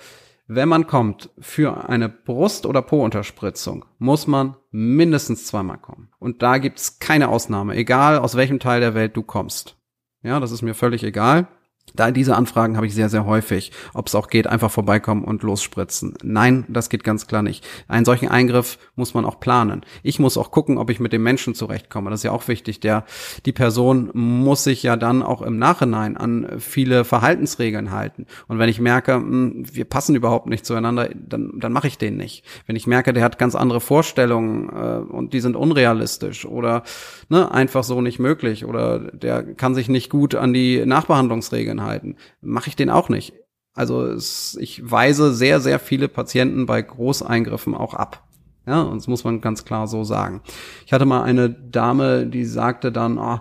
Wenn 0.46 0.68
man 0.68 0.86
kommt 0.86 1.30
für 1.38 1.88
eine 1.88 2.10
Brust- 2.10 2.66
oder 2.66 2.82
Po-Unterspritzung, 2.82 3.86
muss 3.98 4.26
man 4.26 4.56
mindestens 4.70 5.46
zweimal 5.46 5.78
kommen. 5.78 6.10
Und 6.18 6.42
da 6.42 6.58
gibt's 6.58 6.98
keine 6.98 7.30
Ausnahme, 7.30 7.74
egal 7.76 8.18
aus 8.18 8.36
welchem 8.36 8.58
Teil 8.58 8.80
der 8.80 8.94
Welt 8.94 9.16
du 9.16 9.22
kommst. 9.22 9.78
Ja, 10.22 10.40
das 10.40 10.52
ist 10.52 10.60
mir 10.60 10.74
völlig 10.74 11.02
egal. 11.02 11.48
Da 11.96 12.10
diese 12.10 12.34
Anfragen 12.34 12.76
habe 12.76 12.86
ich 12.86 12.94
sehr, 12.94 13.08
sehr 13.08 13.24
häufig, 13.24 13.70
ob 13.92 14.08
es 14.08 14.16
auch 14.16 14.26
geht, 14.26 14.48
einfach 14.48 14.70
vorbeikommen 14.70 15.22
und 15.22 15.44
losspritzen. 15.44 16.14
Nein, 16.24 16.64
das 16.68 16.88
geht 16.88 17.04
ganz 17.04 17.28
klar 17.28 17.42
nicht. 17.42 17.64
Einen 17.86 18.04
solchen 18.04 18.28
Eingriff 18.28 18.78
muss 18.96 19.14
man 19.14 19.24
auch 19.24 19.38
planen. 19.38 19.82
Ich 20.02 20.18
muss 20.18 20.36
auch 20.36 20.50
gucken, 20.50 20.76
ob 20.76 20.90
ich 20.90 20.98
mit 20.98 21.12
dem 21.12 21.22
Menschen 21.22 21.54
zurechtkomme. 21.54 22.10
Das 22.10 22.20
ist 22.20 22.24
ja 22.24 22.32
auch 22.32 22.48
wichtig. 22.48 22.80
Der, 22.80 23.04
die 23.46 23.52
Person 23.52 24.10
muss 24.12 24.64
sich 24.64 24.82
ja 24.82 24.96
dann 24.96 25.22
auch 25.22 25.40
im 25.40 25.56
Nachhinein 25.56 26.16
an 26.16 26.58
viele 26.58 27.04
Verhaltensregeln 27.04 27.92
halten. 27.92 28.26
Und 28.48 28.58
wenn 28.58 28.68
ich 28.68 28.80
merke, 28.80 29.14
hm, 29.14 29.64
wir 29.72 29.84
passen 29.84 30.16
überhaupt 30.16 30.48
nicht 30.48 30.66
zueinander, 30.66 31.10
dann, 31.14 31.60
dann 31.60 31.72
mache 31.72 31.86
ich 31.86 31.96
den 31.96 32.16
nicht. 32.16 32.44
Wenn 32.66 32.74
ich 32.74 32.88
merke, 32.88 33.12
der 33.12 33.22
hat 33.22 33.38
ganz 33.38 33.54
andere 33.54 33.80
Vorstellungen 33.80 34.68
äh, 34.68 35.12
und 35.12 35.32
die 35.32 35.40
sind 35.40 35.54
unrealistisch 35.54 36.44
oder 36.44 36.82
ne, 37.28 37.52
einfach 37.52 37.84
so 37.84 38.00
nicht 38.00 38.18
möglich 38.18 38.64
oder 38.64 38.98
der 38.98 39.44
kann 39.44 39.76
sich 39.76 39.88
nicht 39.88 40.10
gut 40.10 40.34
an 40.34 40.52
die 40.52 40.84
Nachbehandlungsregeln 40.84 41.73
halten. 41.82 42.16
Mache 42.40 42.68
ich 42.68 42.76
den 42.76 42.90
auch 42.90 43.08
nicht. 43.08 43.34
Also 43.74 44.04
es, 44.06 44.56
ich 44.60 44.88
weise 44.88 45.34
sehr, 45.34 45.60
sehr 45.60 45.78
viele 45.78 46.08
Patienten 46.08 46.66
bei 46.66 46.80
Großeingriffen 46.80 47.74
auch 47.74 47.94
ab. 47.94 48.22
Ja, 48.66 48.82
und 48.82 48.96
das 48.96 49.08
muss 49.08 49.24
man 49.24 49.40
ganz 49.40 49.64
klar 49.64 49.86
so 49.88 50.04
sagen. 50.04 50.40
Ich 50.86 50.92
hatte 50.92 51.04
mal 51.04 51.22
eine 51.22 51.50
Dame, 51.50 52.26
die 52.26 52.44
sagte 52.44 52.92
dann, 52.92 53.18
oh, 53.18 53.40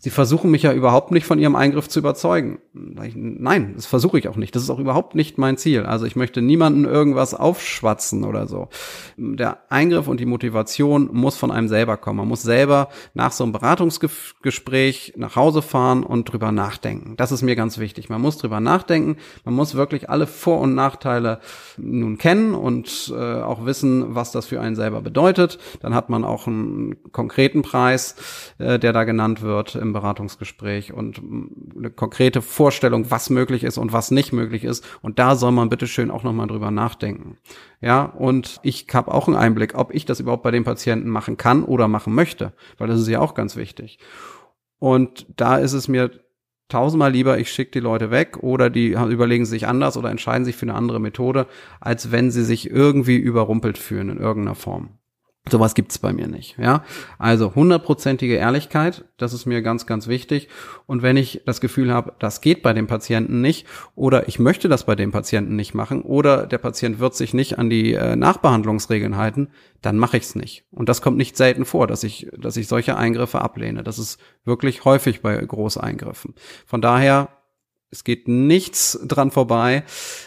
Sie 0.00 0.10
versuchen 0.10 0.52
mich 0.52 0.62
ja 0.62 0.72
überhaupt 0.72 1.10
nicht 1.10 1.26
von 1.26 1.40
Ihrem 1.40 1.56
Eingriff 1.56 1.88
zu 1.88 1.98
überzeugen. 1.98 2.60
Nein, 2.72 3.72
das 3.74 3.86
versuche 3.86 4.16
ich 4.16 4.28
auch 4.28 4.36
nicht. 4.36 4.54
Das 4.54 4.62
ist 4.62 4.70
auch 4.70 4.78
überhaupt 4.78 5.16
nicht 5.16 5.38
mein 5.38 5.56
Ziel. 5.56 5.86
Also 5.86 6.06
ich 6.06 6.14
möchte 6.14 6.40
niemanden 6.40 6.84
irgendwas 6.84 7.34
aufschwatzen 7.34 8.22
oder 8.22 8.46
so. 8.46 8.68
Der 9.16 9.58
Eingriff 9.70 10.06
und 10.06 10.20
die 10.20 10.26
Motivation 10.26 11.10
muss 11.12 11.36
von 11.36 11.50
einem 11.50 11.66
selber 11.66 11.96
kommen. 11.96 12.18
Man 12.18 12.28
muss 12.28 12.42
selber 12.42 12.90
nach 13.14 13.32
so 13.32 13.42
einem 13.42 13.52
Beratungsgespräch 13.52 15.14
nach 15.16 15.34
Hause 15.34 15.62
fahren 15.62 16.04
und 16.04 16.32
drüber 16.32 16.52
nachdenken. 16.52 17.16
Das 17.16 17.32
ist 17.32 17.42
mir 17.42 17.56
ganz 17.56 17.78
wichtig. 17.78 18.08
Man 18.08 18.20
muss 18.20 18.38
drüber 18.38 18.60
nachdenken. 18.60 19.16
Man 19.44 19.54
muss 19.54 19.74
wirklich 19.74 20.08
alle 20.08 20.28
Vor- 20.28 20.60
und 20.60 20.76
Nachteile 20.76 21.40
nun 21.76 22.18
kennen 22.18 22.54
und 22.54 23.12
äh, 23.12 23.42
auch 23.42 23.66
wissen, 23.66 24.14
was 24.14 24.30
das 24.30 24.46
für 24.46 24.60
einen 24.60 24.76
selber 24.76 25.00
bedeutet. 25.00 25.58
Dann 25.80 25.92
hat 25.92 26.08
man 26.08 26.22
auch 26.22 26.46
einen 26.46 26.96
konkreten 27.10 27.62
Preis, 27.62 28.14
äh, 28.58 28.78
der 28.78 28.92
da 28.92 29.02
genannt 29.02 29.42
wird 29.42 29.74
im 29.88 29.92
Beratungsgespräch 29.92 30.92
und 30.92 31.20
eine 31.76 31.90
konkrete 31.90 32.40
Vorstellung, 32.42 33.10
was 33.10 33.30
möglich 33.30 33.64
ist 33.64 33.78
und 33.78 33.92
was 33.92 34.10
nicht 34.10 34.32
möglich 34.32 34.64
ist. 34.64 34.86
Und 35.02 35.18
da 35.18 35.34
soll 35.34 35.52
man 35.52 35.68
bitteschön 35.68 36.10
auch 36.10 36.22
nochmal 36.22 36.46
drüber 36.46 36.70
nachdenken. 36.70 37.36
Ja, 37.80 38.04
und 38.04 38.60
ich 38.62 38.86
habe 38.92 39.12
auch 39.12 39.26
einen 39.26 39.36
Einblick, 39.36 39.74
ob 39.74 39.94
ich 39.94 40.04
das 40.04 40.20
überhaupt 40.20 40.42
bei 40.42 40.50
den 40.50 40.64
Patienten 40.64 41.08
machen 41.08 41.36
kann 41.36 41.64
oder 41.64 41.88
machen 41.88 42.14
möchte, 42.14 42.52
weil 42.78 42.88
das 42.88 43.00
ist 43.00 43.08
ja 43.08 43.20
auch 43.20 43.34
ganz 43.34 43.56
wichtig. 43.56 43.98
Und 44.78 45.26
da 45.36 45.56
ist 45.56 45.72
es 45.72 45.88
mir 45.88 46.10
tausendmal 46.68 47.12
lieber, 47.12 47.38
ich 47.38 47.50
schicke 47.50 47.72
die 47.72 47.80
Leute 47.80 48.10
weg 48.10 48.38
oder 48.42 48.70
die 48.70 48.90
überlegen 48.90 49.46
sich 49.46 49.66
anders 49.66 49.96
oder 49.96 50.10
entscheiden 50.10 50.44
sich 50.44 50.56
für 50.56 50.66
eine 50.66 50.74
andere 50.74 51.00
Methode, 51.00 51.46
als 51.80 52.12
wenn 52.12 52.30
sie 52.30 52.44
sich 52.44 52.70
irgendwie 52.70 53.16
überrumpelt 53.16 53.78
fühlen 53.78 54.10
in 54.10 54.18
irgendeiner 54.18 54.54
Form. 54.54 54.90
Sowas 55.50 55.74
gibt's 55.74 55.98
bei 55.98 56.12
mir 56.12 56.28
nicht, 56.28 56.58
ja. 56.58 56.84
Also 57.18 57.54
hundertprozentige 57.54 58.34
Ehrlichkeit, 58.34 59.04
das 59.16 59.32
ist 59.32 59.46
mir 59.46 59.62
ganz, 59.62 59.86
ganz 59.86 60.06
wichtig. 60.06 60.48
Und 60.86 61.02
wenn 61.02 61.16
ich 61.16 61.42
das 61.46 61.60
Gefühl 61.60 61.92
habe, 61.92 62.12
das 62.18 62.40
geht 62.40 62.62
bei 62.62 62.72
dem 62.72 62.86
Patienten 62.86 63.40
nicht 63.40 63.66
oder 63.94 64.28
ich 64.28 64.38
möchte 64.38 64.68
das 64.68 64.84
bei 64.84 64.94
dem 64.94 65.12
Patienten 65.12 65.56
nicht 65.56 65.74
machen 65.74 66.02
oder 66.02 66.46
der 66.46 66.58
Patient 66.58 66.98
wird 66.98 67.14
sich 67.14 67.34
nicht 67.34 67.58
an 67.58 67.70
die 67.70 67.94
äh, 67.94 68.16
Nachbehandlungsregeln 68.16 69.16
halten, 69.16 69.48
dann 69.82 69.98
mache 69.98 70.16
ich's 70.16 70.34
nicht. 70.34 70.64
Und 70.70 70.88
das 70.88 71.02
kommt 71.02 71.16
nicht 71.16 71.36
selten 71.36 71.64
vor, 71.64 71.86
dass 71.86 72.04
ich, 72.04 72.28
dass 72.36 72.56
ich 72.56 72.68
solche 72.68 72.96
Eingriffe 72.96 73.40
ablehne. 73.40 73.82
Das 73.82 73.98
ist 73.98 74.20
wirklich 74.44 74.84
häufig 74.84 75.22
bei 75.22 75.36
Großeingriffen. 75.36 76.34
Von 76.66 76.80
daher 76.80 77.28
es 77.90 78.04
geht 78.04 78.28
nichts 78.28 78.98
dran 79.06 79.30
vorbei, 79.30 79.82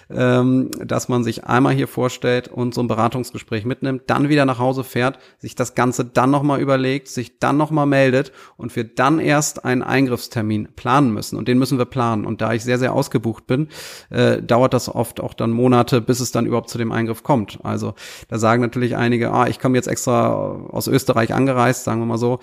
ähm, 0.09 0.71
dass 0.83 1.09
man 1.09 1.23
sich 1.23 1.43
einmal 1.43 1.73
hier 1.73 1.87
vorstellt 1.87 2.47
und 2.47 2.73
so 2.73 2.81
ein 2.81 2.87
Beratungsgespräch 2.87 3.65
mitnimmt, 3.65 4.03
dann 4.07 4.29
wieder 4.29 4.45
nach 4.45 4.57
Hause 4.57 4.83
fährt, 4.83 5.19
sich 5.37 5.53
das 5.53 5.75
Ganze 5.75 6.03
dann 6.03 6.31
nochmal 6.31 6.59
überlegt, 6.59 7.07
sich 7.07 7.37
dann 7.37 7.57
nochmal 7.57 7.85
meldet 7.85 8.31
und 8.57 8.75
wir 8.75 8.83
dann 8.83 9.19
erst 9.19 9.63
einen 9.63 9.83
Eingriffstermin 9.83 10.69
planen 10.75 11.13
müssen. 11.13 11.37
Und 11.37 11.47
den 11.47 11.59
müssen 11.59 11.77
wir 11.77 11.85
planen. 11.85 12.25
Und 12.25 12.41
da 12.41 12.53
ich 12.53 12.63
sehr, 12.63 12.79
sehr 12.79 12.93
ausgebucht 12.93 13.45
bin, 13.45 13.67
äh, 14.09 14.41
dauert 14.41 14.73
das 14.73 14.89
oft 14.89 15.21
auch 15.21 15.35
dann 15.35 15.51
Monate, 15.51 16.01
bis 16.01 16.19
es 16.19 16.31
dann 16.31 16.47
überhaupt 16.47 16.69
zu 16.69 16.79
dem 16.79 16.91
Eingriff 16.91 17.21
kommt. 17.21 17.59
Also 17.63 17.93
da 18.27 18.39
sagen 18.39 18.63
natürlich 18.63 18.95
einige, 18.95 19.31
ah, 19.31 19.47
ich 19.47 19.59
komme 19.59 19.77
jetzt 19.77 19.87
extra 19.87 20.31
aus 20.69 20.87
Österreich 20.87 21.33
angereist, 21.33 21.83
sagen 21.83 22.01
wir 22.01 22.05
mal 22.07 22.17
so, 22.17 22.39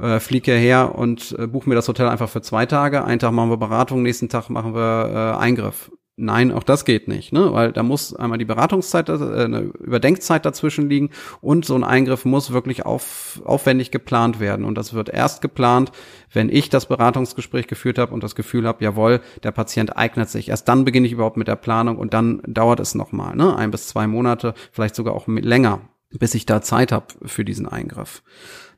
äh, 0.00 0.18
flieg 0.18 0.46
hierher 0.46 0.94
und 0.94 1.36
äh, 1.38 1.46
buche 1.46 1.68
mir 1.68 1.74
das 1.74 1.88
Hotel 1.88 2.08
einfach 2.08 2.30
für 2.30 2.40
zwei 2.40 2.64
Tage. 2.64 3.04
Einen 3.04 3.18
Tag 3.18 3.32
machen 3.32 3.50
wir 3.50 3.58
Beratung, 3.58 4.02
nächsten 4.02 4.30
Tag 4.30 4.48
machen 4.48 4.61
machen 4.62 4.74
wir 4.74 5.34
äh, 5.34 5.38
Eingriff. 5.38 5.90
Nein, 6.16 6.52
auch 6.52 6.62
das 6.62 6.84
geht 6.84 7.08
nicht, 7.08 7.32
ne? 7.32 7.52
weil 7.52 7.72
da 7.72 7.82
muss 7.82 8.14
einmal 8.14 8.36
die 8.36 8.44
Beratungszeit, 8.44 9.08
äh, 9.08 9.12
eine 9.12 9.60
Überdenkzeit 9.80 10.44
dazwischen 10.44 10.88
liegen 10.88 11.10
und 11.40 11.64
so 11.64 11.74
ein 11.74 11.84
Eingriff 11.84 12.26
muss 12.26 12.52
wirklich 12.52 12.84
auf, 12.84 13.40
aufwendig 13.44 13.90
geplant 13.90 14.38
werden. 14.38 14.66
Und 14.66 14.76
das 14.76 14.92
wird 14.92 15.08
erst 15.08 15.40
geplant, 15.40 15.90
wenn 16.30 16.50
ich 16.50 16.68
das 16.68 16.86
Beratungsgespräch 16.86 17.66
geführt 17.66 17.98
habe 17.98 18.12
und 18.12 18.22
das 18.22 18.34
Gefühl 18.34 18.66
habe, 18.66 18.84
jawohl, 18.84 19.20
der 19.42 19.52
Patient 19.52 19.96
eignet 19.96 20.28
sich. 20.28 20.50
Erst 20.50 20.68
dann 20.68 20.84
beginne 20.84 21.06
ich 21.06 21.14
überhaupt 21.14 21.38
mit 21.38 21.48
der 21.48 21.56
Planung 21.56 21.96
und 21.96 22.12
dann 22.12 22.42
dauert 22.46 22.78
es 22.78 22.94
nochmal, 22.94 23.34
ne? 23.34 23.56
ein 23.56 23.70
bis 23.70 23.88
zwei 23.88 24.06
Monate, 24.06 24.54
vielleicht 24.70 24.94
sogar 24.94 25.14
auch 25.14 25.26
länger, 25.26 25.80
bis 26.10 26.34
ich 26.34 26.44
da 26.44 26.60
Zeit 26.60 26.92
habe 26.92 27.06
für 27.24 27.44
diesen 27.44 27.66
Eingriff. 27.66 28.22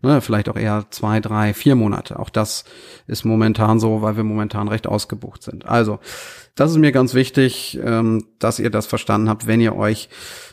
Ne, 0.04 0.20
vielleicht 0.20 0.50
auch 0.50 0.56
eher 0.56 0.84
zwei, 0.90 1.18
drei, 1.18 1.54
vier 1.54 1.76
Monate. 1.76 2.18
Auch 2.18 2.28
das 2.28 2.64
ist 3.06 3.24
momentan 3.24 3.80
so, 3.80 4.02
weil 4.02 4.18
wir 4.18 4.24
momentan 4.24 4.68
recht 4.68 4.86
ausgebucht 4.86 5.42
sind. 5.42 5.64
Also, 5.64 5.98
das 6.56 6.72
ist 6.72 6.76
mir 6.76 6.92
ganz 6.92 7.14
wichtig, 7.14 7.80
ähm, 7.82 8.26
dass 8.38 8.58
ihr 8.58 8.68
das 8.68 8.84
verstanden 8.84 9.30
habt, 9.30 9.46
wenn 9.46 9.62
ihr 9.62 9.74
euch 9.74 10.10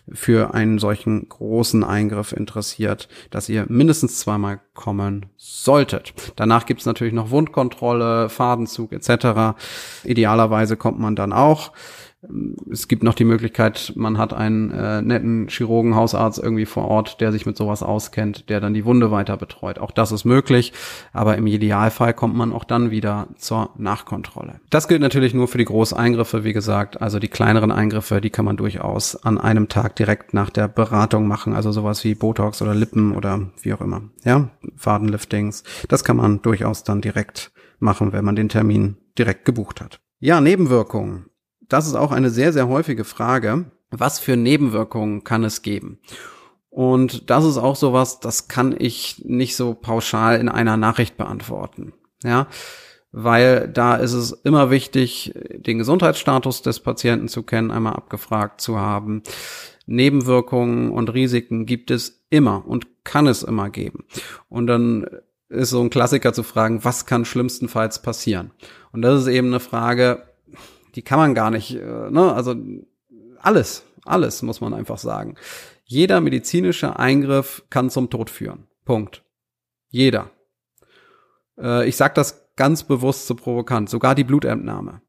für 0.10 0.54
einen 0.54 0.80
solchen 0.80 1.28
großen 1.28 1.84
Eingriff 1.84 2.32
interessiert, 2.32 3.10
dass 3.30 3.50
ihr 3.50 3.66
mindestens 3.68 4.20
zweimal 4.20 4.62
kommen 4.74 5.26
solltet. 5.36 6.14
Danach 6.38 6.66
gibt's 6.66 6.86
natürlich 6.86 7.14
noch 7.14 7.30
Wundkontrolle, 7.30 8.30
Fadenzug 8.30 8.94
etc. 8.94 9.60
Idealerweise 10.06 10.78
kommt 10.78 10.98
man 10.98 11.18
dann 11.18 11.34
auch 11.34 11.74
es 12.72 12.88
gibt 12.88 13.02
noch 13.02 13.16
die 13.16 13.24
Möglichkeit, 13.24 13.94
man 13.96 14.18
hat 14.20 14.34
einen 14.34 14.70
äh, 14.70 15.02
netten 15.02 15.48
Chirurgen, 15.48 15.96
Hausarzt 15.96 16.38
irgendwie 16.38 16.68
vor 16.68 16.86
Ort, 16.86 17.20
der 17.20 17.32
sich 17.32 17.48
mit 17.48 17.58
sowas 17.58 17.82
auskennt, 17.82 18.50
der 18.50 18.60
dann 18.60 18.76
die 18.76 18.86
Wunde 18.86 19.10
weiter 19.10 19.38
betreut. 19.38 19.80
Auch 19.80 19.90
das 19.90 20.12
ist 20.12 20.24
möglich, 20.24 20.72
aber 21.14 21.38
im 21.38 21.48
Idealfall 21.48 22.14
kommt 22.14 22.36
man 22.36 22.54
auch 22.54 22.64
dann 22.64 22.92
wieder 22.92 23.28
zur 23.38 23.72
Nachkontrolle. 23.78 24.60
Das 24.70 24.88
gilt 24.88 25.02
natürlich 25.02 25.34
nur 25.34 25.48
für 25.48 25.58
die 25.58 25.66
Großeingriffe, 25.66 26.44
wie 26.44 26.54
gesagt. 26.54 27.02
Also 27.02 27.18
die 27.18 27.28
kleineren 27.28 27.72
Eingriffe, 27.72 28.22
die 28.22 28.30
kann 28.30 28.46
man 28.46 28.58
durchaus 28.58 29.16
an 29.16 29.40
einem 29.40 29.68
Tag 29.68 29.96
direkt 29.96 30.36
nach 30.36 30.52
der 30.52 30.68
Beratung 30.68 31.28
machen. 31.28 31.54
Also 31.54 31.72
sowas 31.72 32.04
wie 32.04 32.14
Botox 32.14 32.62
oder 32.62 32.76
Lippen 32.76 33.16
oder 33.16 33.50
wie 33.64 33.74
auch 33.74 33.82
immer. 33.82 34.04
Ja, 34.24 34.52
Fadenliftings. 34.76 35.64
Das 35.90 36.04
kann 36.04 36.18
man 36.18 36.42
durchaus 36.44 36.84
dann 36.84 37.02
direkt 37.02 37.52
machen, 37.80 38.14
wenn 38.14 38.24
man 38.24 38.36
den 38.36 38.50
Termin 38.50 38.98
direkt 39.18 39.46
gebucht 39.46 39.82
hat. 39.82 40.00
Ja, 40.20 40.40
Nebenwirkungen 40.40 41.26
das 41.72 41.88
ist 41.88 41.96
auch 41.96 42.12
eine 42.12 42.30
sehr, 42.30 42.54
sehr 42.54 42.68
häufige 42.68 43.04
Frage. 43.04 43.66
Was 43.90 44.20
für 44.20 44.38
Nebenwirkungen 44.38 45.24
kann 45.24 45.44
es 45.44 45.62
geben? 45.62 46.00
Und 46.70 47.30
das 47.30 47.44
ist 47.44 47.58
auch 47.58 47.76
sowas, 47.76 48.22
das 48.22 48.48
kann 48.48 48.74
ich 48.78 49.24
nicht 49.26 49.56
so 49.56 49.74
pauschal 49.74 50.40
in 50.40 50.48
einer 50.48 50.78
Nachricht 50.78 51.18
beantworten. 51.18 51.94
Ja. 52.24 52.48
weil 53.12 53.68
da 53.68 53.96
ist 53.96 54.14
es 54.14 54.32
immer 54.32 54.70
wichtig, 54.70 55.34
den 55.36 55.80
Gesundheitsstatus 55.80 56.62
des 56.62 56.80
Patienten 56.80 57.28
zu 57.28 57.44
kennen, 57.44 57.72
einmal 57.72 57.94
abgefragt 57.94 58.62
zu 58.62 58.80
haben. 58.80 59.24
Nebenwirkungen 59.86 60.92
und 60.92 61.14
Risiken 61.14 61.66
gibt 61.66 61.92
es 61.92 62.24
immer 62.30 62.66
und 62.66 63.04
kann 63.04 63.28
es 63.28 63.44
immer 63.44 63.70
geben. 63.70 64.06
Und 64.48 64.68
dann 64.68 65.06
ist 65.50 65.72
so 65.72 65.82
ein 65.82 65.90
Klassiker 65.90 66.32
zu 66.32 66.44
fragen, 66.44 66.86
was 66.86 67.06
kann 67.06 67.26
schlimmstenfalls 67.26 68.02
passieren? 68.02 68.52
Und 68.94 69.02
das 69.02 69.22
ist 69.22 69.28
eben 69.28 69.48
eine 69.48 69.60
Frage, 69.60 70.24
die 70.96 71.02
kann 71.02 71.20
man 71.20 71.34
gar 71.34 71.52
nicht, 71.52 71.76
äh, 71.76 72.10
ne, 72.10 72.34
also 72.34 72.56
alles, 73.40 73.84
alles 74.06 74.42
muss 74.42 74.62
man 74.62 74.74
einfach 74.74 74.98
sagen. 74.98 75.36
Jeder 75.84 76.22
medizinische 76.22 76.98
Eingriff 76.98 77.64
kann 77.70 77.90
zum 77.90 78.10
Tod 78.10 78.30
führen. 78.30 78.68
Punkt. 78.86 79.24
Jeder. 79.90 80.32
Äh, 81.60 81.88
ich 81.88 81.98
sage 81.98 82.14
das 82.16 82.54
ganz 82.56 82.84
bewusst 82.84 83.28
so 83.28 83.36
provokant. 83.36 83.90
Sogar 83.90 84.16
die 84.16 84.24
Blutentnahme. 84.24 85.02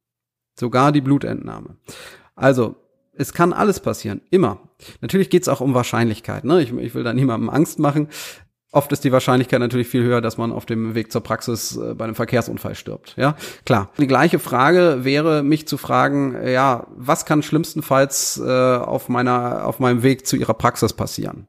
Sogar 0.55 0.93
die 0.93 1.01
Blutentnahme. 1.01 1.77
Also, 2.35 2.77
es 3.15 3.33
kann 3.33 3.53
alles 3.53 3.81
passieren. 3.81 4.23
Immer. 4.31 4.59
Natürlich 5.01 5.31
geht 5.31 5.43
es 5.43 5.49
auch 5.49 5.61
um 5.61 5.75
Wahrscheinlichkeit. 5.75 6.45
Ne? 6.45 6.62
Ich, 6.62 6.73
ich 6.73 6.95
will 6.95 7.05
da 7.05 7.12
niemandem 7.12 7.51
Angst 7.51 7.79
machen. 7.79 8.09
Oft 8.75 8.91
ist 8.91 9.05
die 9.05 9.12
Wahrscheinlichkeit 9.12 9.61
natürlich 9.61 9.87
viel 9.88 10.02
höher, 10.02 10.23
dass 10.23 10.38
man 10.38 10.50
auf 10.50 10.64
dem 10.64 10.95
Weg 10.95 11.12
zur 11.12 11.21
Praxis 11.21 11.76
äh, 11.76 11.95
bei 11.95 12.07
einem 12.07 12.14
Verkehrsunfall 12.14 12.75
stirbt. 12.75 13.14
Ja, 13.19 13.37
klar. 13.67 13.91
Die 13.99 14.07
gleiche 14.07 14.38
Frage 14.38 15.00
wäre, 15.02 15.43
mich 15.43 15.69
zu 15.69 15.76
fragen, 15.76 16.35
ja, 16.49 16.87
was 16.97 17.26
kann 17.26 17.43
schlimmstenfalls 17.43 18.41
äh, 18.43 18.76
auf 18.76 19.11
meiner, 19.11 19.67
auf 19.67 19.79
meinem 19.79 20.02
Weg 20.02 20.26
zu 20.26 20.37
Ihrer 20.37 20.55
Praxis 20.55 20.95
passieren? 20.95 21.49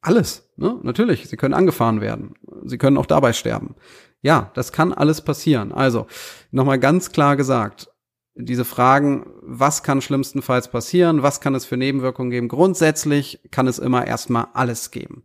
Alles, 0.00 0.50
ne? 0.56 0.76
Natürlich. 0.82 1.28
Sie 1.28 1.36
können 1.36 1.54
angefahren 1.54 2.00
werden. 2.00 2.34
Sie 2.64 2.78
können 2.78 2.98
auch 2.98 3.06
dabei 3.06 3.32
sterben. 3.32 3.76
Ja, 4.20 4.50
das 4.54 4.72
kann 4.72 4.92
alles 4.92 5.20
passieren. 5.20 5.72
Also, 5.72 6.08
nochmal 6.50 6.80
ganz 6.80 7.12
klar 7.12 7.36
gesagt, 7.36 7.88
diese 8.34 8.64
Fragen, 8.64 9.26
was 9.42 9.84
kann 9.84 10.00
schlimmstenfalls 10.00 10.68
passieren, 10.68 11.22
was 11.22 11.40
kann 11.40 11.54
es 11.54 11.64
für 11.64 11.76
Nebenwirkungen 11.76 12.30
geben, 12.30 12.48
grundsätzlich 12.48 13.40
kann 13.52 13.68
es 13.68 13.78
immer 13.78 14.06
erstmal 14.06 14.48
alles 14.54 14.90
geben. 14.90 15.24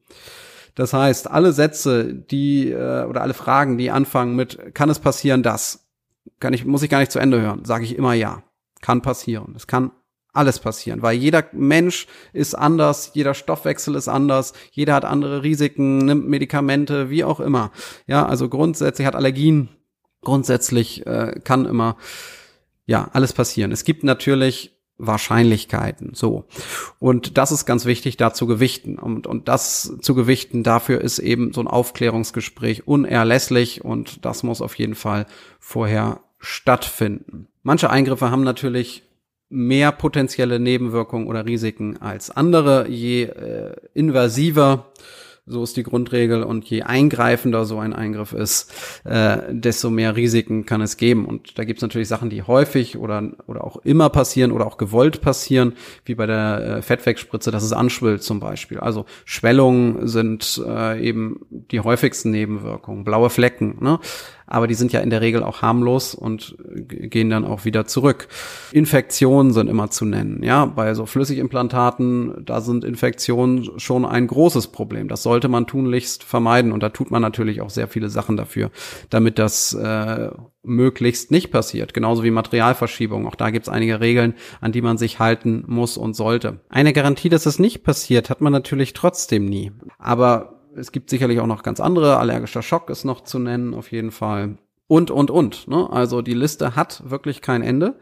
Das 0.75 0.93
heißt, 0.93 1.29
alle 1.29 1.53
Sätze, 1.53 2.13
die 2.13 2.71
äh, 2.71 3.05
oder 3.05 3.21
alle 3.21 3.33
Fragen, 3.33 3.77
die 3.77 3.91
anfangen 3.91 4.35
mit 4.35 4.73
kann 4.73 4.89
es 4.89 4.99
passieren, 4.99 5.43
das 5.43 5.85
kann 6.39 6.53
ich 6.53 6.65
muss 6.65 6.83
ich 6.83 6.89
gar 6.89 6.99
nicht 6.99 7.11
zu 7.11 7.19
Ende 7.19 7.41
hören, 7.41 7.65
sage 7.65 7.85
ich 7.85 7.97
immer 7.97 8.13
ja. 8.13 8.43
Kann 8.81 9.01
passieren. 9.01 9.53
Es 9.55 9.65
kann 9.65 9.91
alles 10.33 10.59
passieren, 10.59 11.01
weil 11.03 11.15
jeder 11.15 11.45
Mensch 11.53 12.07
ist 12.33 12.55
anders, 12.55 13.11
jeder 13.13 13.35
Stoffwechsel 13.35 13.95
ist 13.95 14.07
anders, 14.07 14.53
jeder 14.71 14.95
hat 14.95 15.05
andere 15.05 15.43
Risiken, 15.43 15.99
nimmt 15.99 16.27
Medikamente, 16.27 17.09
wie 17.09 17.23
auch 17.23 17.39
immer. 17.39 17.71
Ja, 18.07 18.25
also 18.25 18.49
grundsätzlich 18.49 19.05
hat 19.05 19.15
Allergien, 19.15 19.69
grundsätzlich 20.21 21.05
äh, 21.05 21.39
kann 21.43 21.65
immer 21.65 21.97
ja 22.87 23.09
alles 23.13 23.31
passieren. 23.31 23.71
Es 23.71 23.83
gibt 23.83 24.03
natürlich 24.03 24.72
Wahrscheinlichkeiten. 24.97 26.13
So. 26.13 26.45
Und 26.99 27.37
das 27.37 27.51
ist 27.51 27.65
ganz 27.65 27.85
wichtig, 27.85 28.17
da 28.17 28.33
zu 28.33 28.47
gewichten. 28.47 28.97
Und, 28.99 29.27
und 29.27 29.47
das 29.47 29.97
zu 30.01 30.15
gewichten, 30.15 30.63
dafür 30.63 31.01
ist 31.01 31.19
eben 31.19 31.53
so 31.53 31.61
ein 31.61 31.67
Aufklärungsgespräch 31.67 32.87
unerlässlich 32.87 33.83
und 33.83 34.25
das 34.25 34.43
muss 34.43 34.61
auf 34.61 34.77
jeden 34.77 34.95
Fall 34.95 35.25
vorher 35.59 36.21
stattfinden. 36.39 37.47
Manche 37.63 37.89
Eingriffe 37.89 38.29
haben 38.29 38.43
natürlich 38.43 39.03
mehr 39.49 39.91
potenzielle 39.91 40.59
Nebenwirkungen 40.59 41.27
oder 41.27 41.45
Risiken 41.45 42.01
als 42.01 42.31
andere. 42.31 42.89
Je 42.89 43.23
äh, 43.23 43.75
invasiver 43.93 44.91
so 45.45 45.63
ist 45.63 45.75
die 45.75 45.83
Grundregel. 45.83 46.43
Und 46.43 46.65
je 46.65 46.83
eingreifender 46.83 47.65
so 47.65 47.79
ein 47.79 47.93
Eingriff 47.93 48.33
ist, 48.33 48.71
äh, 49.03 49.37
desto 49.49 49.89
mehr 49.89 50.15
Risiken 50.15 50.65
kann 50.65 50.81
es 50.81 50.97
geben. 50.97 51.25
Und 51.25 51.57
da 51.57 51.63
gibt 51.65 51.79
es 51.79 51.81
natürlich 51.81 52.07
Sachen, 52.07 52.29
die 52.29 52.43
häufig 52.43 52.97
oder, 52.97 53.31
oder 53.47 53.63
auch 53.63 53.77
immer 53.77 54.09
passieren 54.09 54.51
oder 54.51 54.65
auch 54.65 54.77
gewollt 54.77 55.21
passieren, 55.21 55.73
wie 56.05 56.15
bei 56.15 56.25
der 56.25 56.77
äh, 56.77 56.81
Fettwegspritze, 56.81 57.51
dass 57.51 57.63
es 57.63 57.73
anschwillt 57.73 58.23
zum 58.23 58.39
Beispiel. 58.39 58.79
Also 58.79 59.05
Schwellungen 59.25 60.07
sind 60.07 60.61
äh, 60.65 61.01
eben 61.05 61.41
die 61.49 61.81
häufigsten 61.81 62.31
Nebenwirkungen, 62.31 63.03
blaue 63.03 63.29
Flecken. 63.29 63.77
Ne? 63.81 63.99
Aber 64.53 64.67
die 64.67 64.75
sind 64.75 64.93
ja 64.93 64.99
in 64.99 65.09
der 65.09 65.21
Regel 65.21 65.41
auch 65.41 65.63
harmlos 65.63 66.13
und 66.13 66.55
gehen 66.59 67.31
dann 67.31 67.43
auch 67.43 67.65
wieder 67.65 67.85
zurück. 67.85 68.27
Infektionen 68.71 69.51
sind 69.51 69.67
immer 69.67 69.89
zu 69.89 70.05
nennen. 70.05 70.43
Ja, 70.43 70.65
bei 70.65 70.93
so 70.93 71.07
Flüssigimplantaten, 71.07 72.45
da 72.45 72.61
sind 72.61 72.83
Infektionen 72.83 73.79
schon 73.79 74.05
ein 74.05 74.27
großes 74.27 74.67
Problem. 74.67 75.07
Das 75.07 75.23
sollte 75.23 75.47
man 75.47 75.65
tunlichst 75.65 76.23
vermeiden 76.23 76.71
und 76.71 76.83
da 76.83 76.89
tut 76.89 77.09
man 77.09 77.23
natürlich 77.23 77.61
auch 77.61 77.71
sehr 77.71 77.87
viele 77.87 78.09
Sachen 78.09 78.37
dafür, 78.37 78.69
damit 79.09 79.39
das 79.39 79.73
äh, 79.73 80.29
möglichst 80.61 81.31
nicht 81.31 81.51
passiert. 81.51 81.95
Genauso 81.95 82.23
wie 82.23 82.31
Materialverschiebung. 82.31 83.27
Auch 83.27 83.35
da 83.35 83.49
gibt 83.49 83.65
es 83.65 83.73
einige 83.73 84.01
Regeln, 84.01 84.35
an 84.61 84.71
die 84.71 84.83
man 84.83 84.99
sich 84.99 85.17
halten 85.17 85.63
muss 85.65 85.97
und 85.97 86.15
sollte. 86.15 86.59
Eine 86.69 86.93
Garantie, 86.93 87.29
dass 87.29 87.47
es 87.47 87.57
nicht 87.57 87.83
passiert, 87.83 88.29
hat 88.29 88.41
man 88.41 88.53
natürlich 88.53 88.93
trotzdem 88.93 89.45
nie. 89.45 89.71
Aber 89.97 90.62
es 90.75 90.91
gibt 90.91 91.09
sicherlich 91.09 91.39
auch 91.39 91.47
noch 91.47 91.63
ganz 91.63 91.79
andere. 91.79 92.17
Allergischer 92.17 92.61
Schock 92.61 92.89
ist 92.89 93.03
noch 93.03 93.21
zu 93.21 93.39
nennen, 93.39 93.73
auf 93.73 93.91
jeden 93.91 94.11
Fall. 94.11 94.57
Und, 94.87 95.11
und, 95.11 95.31
und. 95.31 95.67
Ne? 95.67 95.89
Also 95.91 96.21
die 96.21 96.33
Liste 96.33 96.75
hat 96.75 97.03
wirklich 97.09 97.41
kein 97.41 97.61
Ende. 97.61 97.95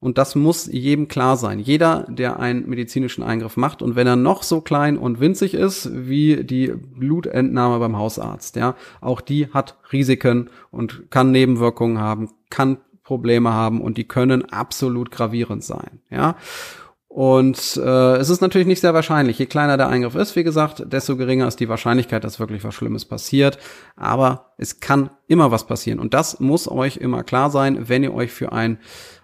Und 0.00 0.18
das 0.18 0.34
muss 0.34 0.66
jedem 0.66 1.08
klar 1.08 1.38
sein. 1.38 1.58
Jeder, 1.58 2.06
der 2.10 2.38
einen 2.38 2.68
medizinischen 2.68 3.22
Eingriff 3.22 3.56
macht 3.56 3.80
und 3.80 3.96
wenn 3.96 4.06
er 4.06 4.16
noch 4.16 4.42
so 4.42 4.60
klein 4.60 4.98
und 4.98 5.18
winzig 5.18 5.54
ist 5.54 5.88
wie 5.94 6.44
die 6.44 6.74
Blutentnahme 6.76 7.78
beim 7.78 7.96
Hausarzt, 7.96 8.56
ja, 8.56 8.74
auch 9.00 9.22
die 9.22 9.48
hat 9.48 9.78
Risiken 9.92 10.50
und 10.70 11.10
kann 11.10 11.30
Nebenwirkungen 11.30 12.00
haben, 12.00 12.28
kann 12.50 12.78
Probleme 13.02 13.54
haben 13.54 13.80
und 13.80 13.96
die 13.96 14.06
können 14.06 14.44
absolut 14.50 15.10
gravierend 15.10 15.64
sein, 15.64 16.00
ja. 16.10 16.36
Und 17.14 17.76
äh, 17.76 18.16
es 18.16 18.28
ist 18.28 18.40
natürlich 18.40 18.66
nicht 18.66 18.80
sehr 18.80 18.92
wahrscheinlich. 18.92 19.38
Je 19.38 19.46
kleiner 19.46 19.76
der 19.76 19.88
Eingriff 19.88 20.16
ist, 20.16 20.34
wie 20.34 20.42
gesagt, 20.42 20.82
desto 20.92 21.16
geringer 21.16 21.46
ist 21.46 21.60
die 21.60 21.68
Wahrscheinlichkeit, 21.68 22.24
dass 22.24 22.40
wirklich 22.40 22.64
was 22.64 22.74
Schlimmes 22.74 23.04
passiert. 23.04 23.56
Aber 23.94 24.52
es 24.58 24.80
kann 24.80 25.10
immer 25.28 25.52
was 25.52 25.64
passieren. 25.64 26.00
Und 26.00 26.12
das 26.12 26.40
muss 26.40 26.68
euch 26.68 26.96
immer 26.96 27.22
klar 27.22 27.50
sein, 27.50 27.88
wenn 27.88 28.02
ihr 28.02 28.12
euch 28.12 28.32
für 28.32 28.50
einen 28.50 28.78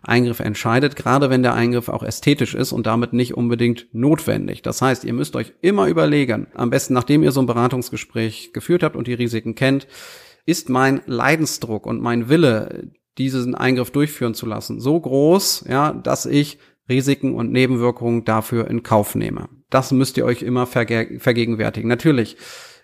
Eingriff 0.04 0.38
entscheidet, 0.38 0.94
gerade 0.94 1.30
wenn 1.30 1.42
der 1.42 1.54
Eingriff 1.54 1.88
auch 1.88 2.04
ästhetisch 2.04 2.54
ist 2.54 2.70
und 2.70 2.86
damit 2.86 3.12
nicht 3.12 3.34
unbedingt 3.34 3.88
notwendig. 3.92 4.62
Das 4.62 4.80
heißt, 4.80 5.02
ihr 5.02 5.12
müsst 5.12 5.34
euch 5.34 5.54
immer 5.60 5.88
überlegen, 5.88 6.46
am 6.54 6.70
besten 6.70 6.94
nachdem 6.94 7.24
ihr 7.24 7.32
so 7.32 7.40
ein 7.40 7.46
Beratungsgespräch 7.46 8.52
geführt 8.52 8.84
habt 8.84 8.94
und 8.94 9.08
die 9.08 9.14
Risiken 9.14 9.56
kennt, 9.56 9.88
ist 10.46 10.68
mein 10.68 11.00
Leidensdruck 11.06 11.86
und 11.86 12.00
mein 12.00 12.28
Wille, 12.28 12.92
diesen 13.18 13.54
Eingriff 13.56 13.90
durchführen 13.90 14.34
zu 14.34 14.46
lassen, 14.46 14.80
so 14.80 14.98
groß, 14.98 15.64
ja, 15.68 15.92
dass 15.92 16.24
ich 16.24 16.58
Risiken 16.90 17.34
und 17.34 17.50
Nebenwirkungen 17.50 18.26
dafür 18.26 18.68
in 18.68 18.82
Kauf 18.82 19.14
nehme. 19.14 19.48
Das 19.70 19.92
müsst 19.92 20.18
ihr 20.18 20.26
euch 20.26 20.42
immer 20.42 20.66
verge 20.66 21.18
vergegenwärtigen. 21.18 21.88
Natürlich 21.88 22.36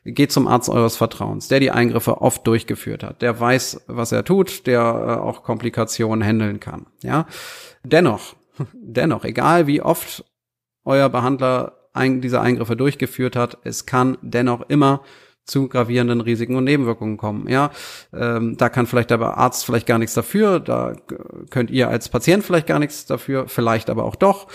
geht 0.04 0.32
zum 0.32 0.46
Arzt 0.46 0.68
eures 0.68 0.96
Vertrauens, 0.96 1.48
der 1.48 1.60
die 1.60 1.70
Eingriffe 1.72 2.22
oft 2.22 2.46
durchgeführt 2.46 3.02
hat, 3.02 3.22
der 3.22 3.38
weiß, 3.38 3.84
was 3.88 4.12
er 4.12 4.24
tut, 4.24 4.66
der 4.66 4.80
äh, 4.80 5.20
auch 5.20 5.42
Komplikationen 5.42 6.26
handeln 6.26 6.60
kann. 6.60 6.86
Ja, 7.02 7.26
dennoch, 7.82 8.36
dennoch, 8.72 9.24
egal 9.24 9.66
wie 9.66 9.82
oft 9.82 10.24
euer 10.84 11.08
Behandler 11.08 11.90
ein, 11.92 12.20
diese 12.20 12.40
Eingriffe 12.40 12.76
durchgeführt 12.76 13.36
hat, 13.36 13.58
es 13.64 13.86
kann 13.86 14.16
dennoch 14.22 14.68
immer 14.68 15.02
zu 15.46 15.68
gravierenden 15.68 16.20
Risiken 16.20 16.56
und 16.56 16.64
Nebenwirkungen 16.64 17.16
kommen. 17.16 17.48
Ja, 17.48 17.70
ähm, 18.12 18.56
da 18.56 18.68
kann 18.68 18.86
vielleicht 18.86 19.10
der 19.10 19.20
Arzt 19.20 19.64
vielleicht 19.64 19.86
gar 19.86 19.98
nichts 19.98 20.14
dafür, 20.14 20.60
da 20.60 20.94
könnt 21.50 21.70
ihr 21.70 21.88
als 21.88 22.08
Patient 22.08 22.44
vielleicht 22.44 22.66
gar 22.66 22.78
nichts 22.78 23.06
dafür, 23.06 23.48
vielleicht 23.48 23.88
aber 23.88 24.04
auch 24.04 24.16
doch. 24.16 24.48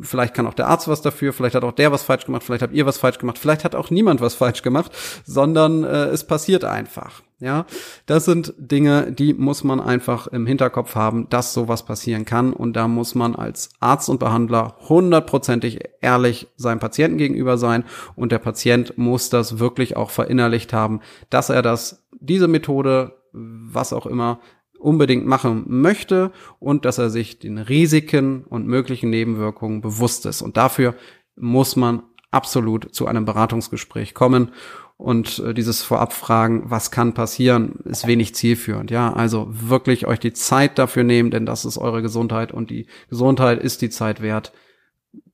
Vielleicht 0.00 0.34
kann 0.34 0.46
auch 0.46 0.54
der 0.54 0.68
Arzt 0.68 0.88
was 0.88 1.02
dafür, 1.02 1.32
vielleicht 1.32 1.54
hat 1.54 1.64
auch 1.64 1.72
der 1.72 1.92
was 1.92 2.02
falsch 2.02 2.26
gemacht, 2.26 2.44
vielleicht 2.44 2.62
habt 2.62 2.74
ihr 2.74 2.86
was 2.86 2.98
falsch 2.98 3.18
gemacht, 3.18 3.38
vielleicht 3.38 3.64
hat 3.64 3.74
auch 3.74 3.90
niemand 3.90 4.20
was 4.20 4.34
falsch 4.34 4.62
gemacht, 4.62 4.92
sondern 5.24 5.84
äh, 5.84 6.06
es 6.06 6.24
passiert 6.24 6.64
einfach. 6.64 7.22
Ja, 7.38 7.66
das 8.06 8.24
sind 8.24 8.54
Dinge, 8.56 9.12
die 9.12 9.34
muss 9.34 9.62
man 9.62 9.78
einfach 9.78 10.26
im 10.26 10.46
Hinterkopf 10.46 10.94
haben, 10.94 11.28
dass 11.28 11.52
sowas 11.52 11.84
passieren 11.84 12.24
kann. 12.24 12.54
Und 12.54 12.74
da 12.74 12.88
muss 12.88 13.14
man 13.14 13.34
als 13.34 13.68
Arzt 13.78 14.08
und 14.08 14.20
Behandler 14.20 14.74
hundertprozentig 14.88 15.80
ehrlich 16.00 16.48
seinem 16.56 16.78
Patienten 16.78 17.18
gegenüber 17.18 17.58
sein. 17.58 17.84
Und 18.14 18.32
der 18.32 18.38
Patient 18.38 18.96
muss 18.96 19.28
das 19.28 19.58
wirklich 19.58 19.98
auch 19.98 20.08
verinnerlicht 20.08 20.72
haben, 20.72 21.00
dass 21.28 21.50
er 21.50 21.60
das, 21.60 22.06
diese 22.18 22.48
Methode, 22.48 23.12
was 23.32 23.92
auch 23.92 24.06
immer, 24.06 24.40
unbedingt 24.78 25.26
machen 25.26 25.64
möchte 25.66 26.32
und 26.58 26.86
dass 26.86 26.96
er 26.96 27.10
sich 27.10 27.38
den 27.38 27.58
Risiken 27.58 28.44
und 28.44 28.66
möglichen 28.66 29.10
Nebenwirkungen 29.10 29.82
bewusst 29.82 30.24
ist. 30.24 30.40
Und 30.40 30.56
dafür 30.56 30.94
muss 31.34 31.76
man 31.76 32.02
absolut 32.30 32.94
zu 32.94 33.06
einem 33.06 33.24
Beratungsgespräch 33.24 34.14
kommen. 34.14 34.52
Und 34.96 35.40
äh, 35.40 35.52
dieses 35.52 35.82
Vorabfragen, 35.82 36.70
was 36.70 36.90
kann 36.90 37.12
passieren, 37.12 37.80
ist 37.84 38.06
wenig 38.06 38.34
zielführend. 38.34 38.90
Ja, 38.90 39.12
also 39.12 39.46
wirklich 39.50 40.06
euch 40.06 40.18
die 40.18 40.32
Zeit 40.32 40.78
dafür 40.78 41.04
nehmen, 41.04 41.30
denn 41.30 41.44
das 41.44 41.64
ist 41.64 41.76
eure 41.76 42.00
Gesundheit 42.00 42.52
und 42.52 42.70
die 42.70 42.86
Gesundheit 43.10 43.62
ist 43.62 43.82
die 43.82 43.90
Zeit 43.90 44.22
wert. 44.22 44.52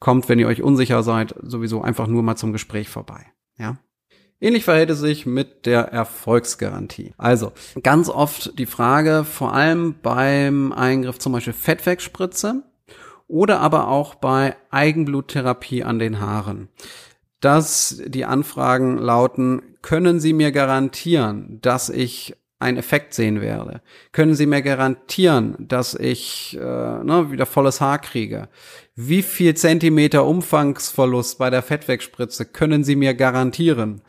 Kommt, 0.01 0.29
wenn 0.29 0.39
ihr 0.39 0.49
euch 0.49 0.63
unsicher 0.63 1.03
seid, 1.03 1.35
sowieso 1.43 1.81
einfach 1.81 2.09
nur 2.09 2.23
mal 2.23 2.37
zum 2.37 2.53
Gespräch 2.53 2.89
vorbei. 2.89 3.27
Ja. 3.57 3.79
Ähnlich 4.41 4.65
verhält 4.65 4.91
es 4.91 4.99
sich 4.99 5.25
mit 5.27 5.67
der 5.67 5.93
Erfolgsgarantie. 5.93 7.15
Also 7.17 7.53
ganz 7.85 8.09
oft 8.09 8.59
die 8.59 8.67
Frage, 8.67 9.25
vor 9.25 9.55
allem 9.55 9.95
beim 10.03 10.73
Eingriff 10.73 11.21
zum 11.21 11.33
Beispiel 11.33 11.53
Fettwegspritze 11.53 12.65
oder 13.29 13.61
aber 13.61 13.87
auch 13.87 14.17
bei 14.17 14.57
Eigenbluttherapie 14.71 15.85
an 15.85 16.01
den 16.01 16.21
Haaren, 16.21 16.69
dass 17.43 18.01
die 18.07 18.25
Anfragen 18.25 18.97
lauten, 18.97 19.63
können 19.83 20.21
Sie 20.21 20.33
mir 20.33 20.53
garantieren, 20.53 21.59
dass 21.61 21.91
ich 21.91 22.35
einen 22.61 22.79
Effekt 22.79 23.13
sehen 23.13 23.41
werde? 23.41 23.83
Können 24.13 24.35
Sie 24.35 24.47
mir 24.47 24.63
garantieren, 24.63 25.57
dass 25.59 25.95
ich 25.95 26.57
äh, 26.57 26.61
ne, 27.05 27.31
wieder 27.31 27.45
volles 27.45 27.81
Haar 27.81 27.99
kriege? 27.99 28.49
Wie 28.95 29.23
viel 29.23 29.55
Zentimeter 29.55 30.25
Umfangsverlust 30.25 31.39
bei 31.39 31.51
der 31.51 31.63
Fettwegspritze 31.63 32.45
können 32.47 32.85
Sie 32.85 32.95
mir 32.95 33.15
garantieren? 33.15 34.03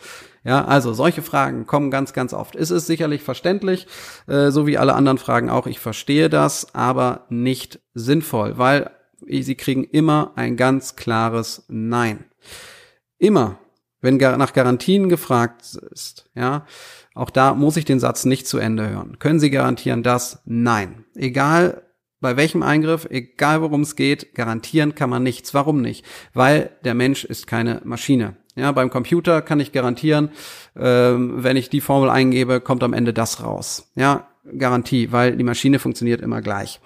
Ja, 0.45 0.65
also 0.65 0.93
solche 0.93 1.21
Fragen 1.21 1.65
kommen 1.65 1.89
ganz, 1.89 2.13
ganz 2.13 2.33
oft. 2.33 2.55
Es 2.55 2.69
ist 2.69 2.85
sicherlich 2.85 3.23
verständlich, 3.23 3.87
äh, 4.27 4.51
so 4.51 4.67
wie 4.67 4.77
alle 4.77 4.93
anderen 4.93 5.17
Fragen 5.17 5.49
auch. 5.49 5.65
Ich 5.65 5.79
verstehe 5.79 6.29
das, 6.29 6.75
aber 6.75 7.25
nicht 7.29 7.79
sinnvoll, 7.95 8.57
weil 8.57 8.91
Sie 9.25 9.55
kriegen 9.55 9.85
immer 9.85 10.33
ein 10.35 10.57
ganz 10.57 10.95
klares 10.95 11.63
Nein. 11.69 12.25
Immer, 13.23 13.57
wenn 14.01 14.17
nach 14.17 14.51
Garantien 14.51 15.07
gefragt 15.07 15.77
ist, 15.91 16.29
ja, 16.35 16.65
auch 17.15 17.29
da 17.29 17.53
muss 17.53 17.77
ich 17.77 17.85
den 17.85 18.01
Satz 18.01 18.25
nicht 18.25 18.47
zu 18.47 18.57
Ende 18.57 18.89
hören. 18.89 19.17
Können 19.17 19.39
Sie 19.39 19.49
garantieren 19.49 20.03
das? 20.03 20.41
Nein. 20.43 21.05
Egal 21.15 21.83
bei 22.19 22.35
welchem 22.35 22.63
Eingriff, 22.63 23.07
egal 23.09 23.61
worum 23.61 23.79
es 23.79 23.95
geht, 23.95 24.35
garantieren 24.35 24.93
kann 24.93 25.09
man 25.09 25.23
nichts. 25.23 25.53
Warum 25.53 25.81
nicht? 25.81 26.05
Weil 26.33 26.71
der 26.83 26.95
Mensch 26.95 27.23
ist 27.23 27.47
keine 27.47 27.79
Maschine. 27.85 28.35
Ja, 28.55 28.73
beim 28.73 28.89
Computer 28.89 29.41
kann 29.41 29.61
ich 29.61 29.71
garantieren, 29.71 30.31
ähm, 30.75 31.41
wenn 31.43 31.55
ich 31.55 31.69
die 31.69 31.79
Formel 31.79 32.09
eingebe, 32.09 32.59
kommt 32.59 32.83
am 32.83 32.91
Ende 32.91 33.13
das 33.13 33.41
raus. 33.41 33.93
Ja, 33.95 34.27
Garantie, 34.57 35.13
weil 35.13 35.37
die 35.37 35.45
Maschine 35.45 35.79
funktioniert 35.79 36.19
immer 36.19 36.41
gleich. 36.41 36.81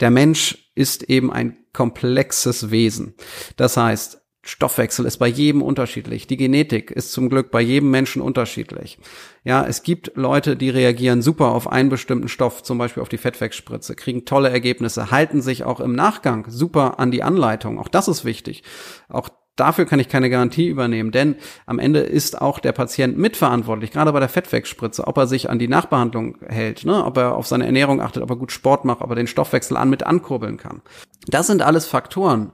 Der 0.00 0.10
Mensch 0.10 0.70
ist 0.74 1.04
eben 1.04 1.32
ein 1.32 1.56
komplexes 1.72 2.70
Wesen. 2.70 3.14
Das 3.56 3.78
heißt, 3.78 4.21
Stoffwechsel 4.44 5.06
ist 5.06 5.18
bei 5.18 5.28
jedem 5.28 5.62
unterschiedlich. 5.62 6.26
Die 6.26 6.36
Genetik 6.36 6.90
ist 6.90 7.12
zum 7.12 7.28
Glück 7.28 7.52
bei 7.52 7.60
jedem 7.60 7.90
Menschen 7.92 8.20
unterschiedlich. 8.20 8.98
Ja, 9.44 9.64
es 9.64 9.84
gibt 9.84 10.12
Leute, 10.16 10.56
die 10.56 10.70
reagieren 10.70 11.22
super 11.22 11.52
auf 11.52 11.70
einen 11.70 11.90
bestimmten 11.90 12.28
Stoff, 12.28 12.64
zum 12.64 12.76
Beispiel 12.76 13.02
auf 13.02 13.08
die 13.08 13.18
Fettwegspritze, 13.18 13.94
kriegen 13.94 14.24
tolle 14.24 14.50
Ergebnisse, 14.50 15.12
halten 15.12 15.42
sich 15.42 15.62
auch 15.62 15.78
im 15.78 15.94
Nachgang 15.94 16.46
super 16.48 16.98
an 16.98 17.12
die 17.12 17.22
Anleitung. 17.22 17.78
Auch 17.78 17.86
das 17.86 18.08
ist 18.08 18.24
wichtig. 18.24 18.64
Auch 19.08 19.28
dafür 19.54 19.84
kann 19.84 20.00
ich 20.00 20.08
keine 20.08 20.28
Garantie 20.28 20.66
übernehmen, 20.66 21.12
denn 21.12 21.36
am 21.66 21.78
Ende 21.78 22.00
ist 22.00 22.40
auch 22.40 22.58
der 22.58 22.72
Patient 22.72 23.16
mitverantwortlich, 23.16 23.92
gerade 23.92 24.12
bei 24.12 24.20
der 24.20 24.28
Fettwegspritze, 24.28 25.06
ob 25.06 25.18
er 25.18 25.28
sich 25.28 25.50
an 25.50 25.60
die 25.60 25.68
Nachbehandlung 25.68 26.38
hält, 26.48 26.84
ne, 26.84 27.04
ob 27.04 27.16
er 27.16 27.36
auf 27.36 27.46
seine 27.46 27.66
Ernährung 27.66 28.00
achtet, 28.00 28.24
ob 28.24 28.30
er 28.30 28.36
gut 28.36 28.50
Sport 28.50 28.84
macht, 28.84 29.02
ob 29.02 29.10
er 29.10 29.16
den 29.16 29.28
Stoffwechsel 29.28 29.76
an 29.76 29.90
mit 29.90 30.02
ankurbeln 30.02 30.56
kann. 30.56 30.82
Das 31.28 31.46
sind 31.46 31.62
alles 31.62 31.86
Faktoren, 31.86 32.52